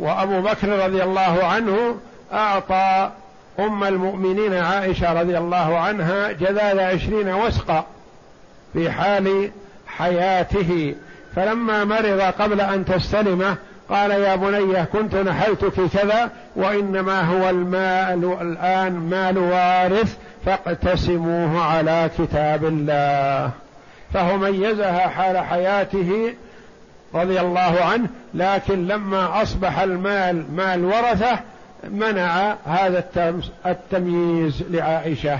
[0.00, 1.96] وأبو بكر رضي الله عنه
[2.32, 3.10] أعطى
[3.58, 7.86] أم المؤمنين عائشة رضي الله عنها جذاذ عشرين وسقا
[8.72, 9.50] في حال
[9.86, 10.94] حياته.
[11.36, 13.56] فلما مرض قبل أن تستلمه
[13.88, 22.64] قال يا بني كنت نحلتك كذا وإنما هو المال الآن مال وارث فاقتسموه على كتاب
[22.64, 23.50] الله.
[24.14, 26.34] فهو ميزها حال حياته
[27.14, 31.38] رضي الله عنه لكن لما أصبح المال مال ورثة
[31.84, 32.98] منع هذا
[33.66, 35.38] التمييز لعائشة.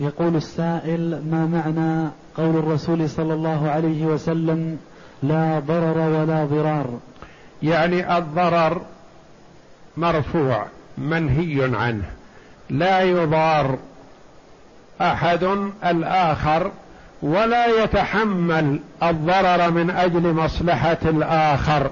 [0.00, 4.78] يقول السائل ما معنى قول الرسول صلى الله عليه وسلم
[5.22, 6.86] لا ضرر ولا ضرار
[7.62, 8.80] يعني الضرر
[9.96, 10.66] مرفوع
[10.98, 12.04] منهي عنه.
[12.70, 13.78] لا يضار
[15.00, 15.48] أحد
[15.84, 16.70] الآخر
[17.22, 21.90] ولا يتحمل الضرر من أجل مصلحة الآخر.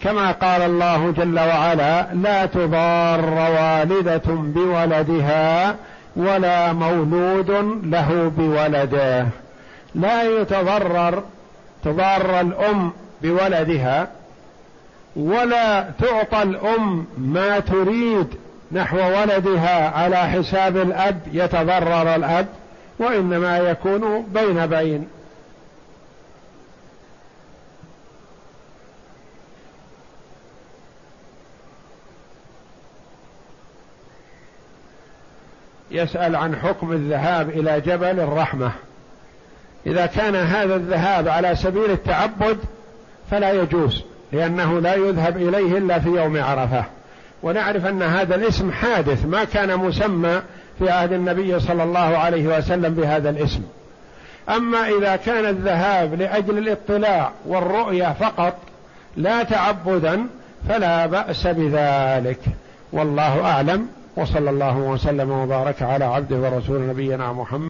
[0.00, 5.76] كما قال الله جل وعلا لا تضار والدة بولدها
[6.16, 7.50] ولا مولود
[7.84, 9.26] له بولده.
[9.94, 11.22] لا يتضرر
[11.84, 12.92] تضار الأم
[13.22, 14.08] بولدها
[15.16, 18.26] ولا تعطى الأم ما تريد
[18.72, 22.46] نحو ولدها على حساب الأب يتضرر الأب
[22.98, 25.08] وإنما يكون بين بين.
[35.92, 38.72] يسأل عن حكم الذهاب إلى جبل الرحمة.
[39.86, 42.58] إذا كان هذا الذهاب على سبيل التعبد
[43.30, 46.84] فلا يجوز لأنه لا يذهب إليه إلا في يوم عرفة.
[47.42, 50.42] ونعرف أن هذا الاسم حادث ما كان مسمى
[50.78, 53.62] في عهد النبي صلى الله عليه وسلم بهذا الاسم.
[54.48, 58.54] أما إذا كان الذهاب لأجل الاطلاع والرؤية فقط
[59.16, 60.26] لا تعبدا
[60.68, 62.40] فلا بأس بذلك.
[62.92, 63.88] والله أعلم.
[64.16, 67.60] وصلى الله وسلم وبارك على عبده ورسول نبينا محمد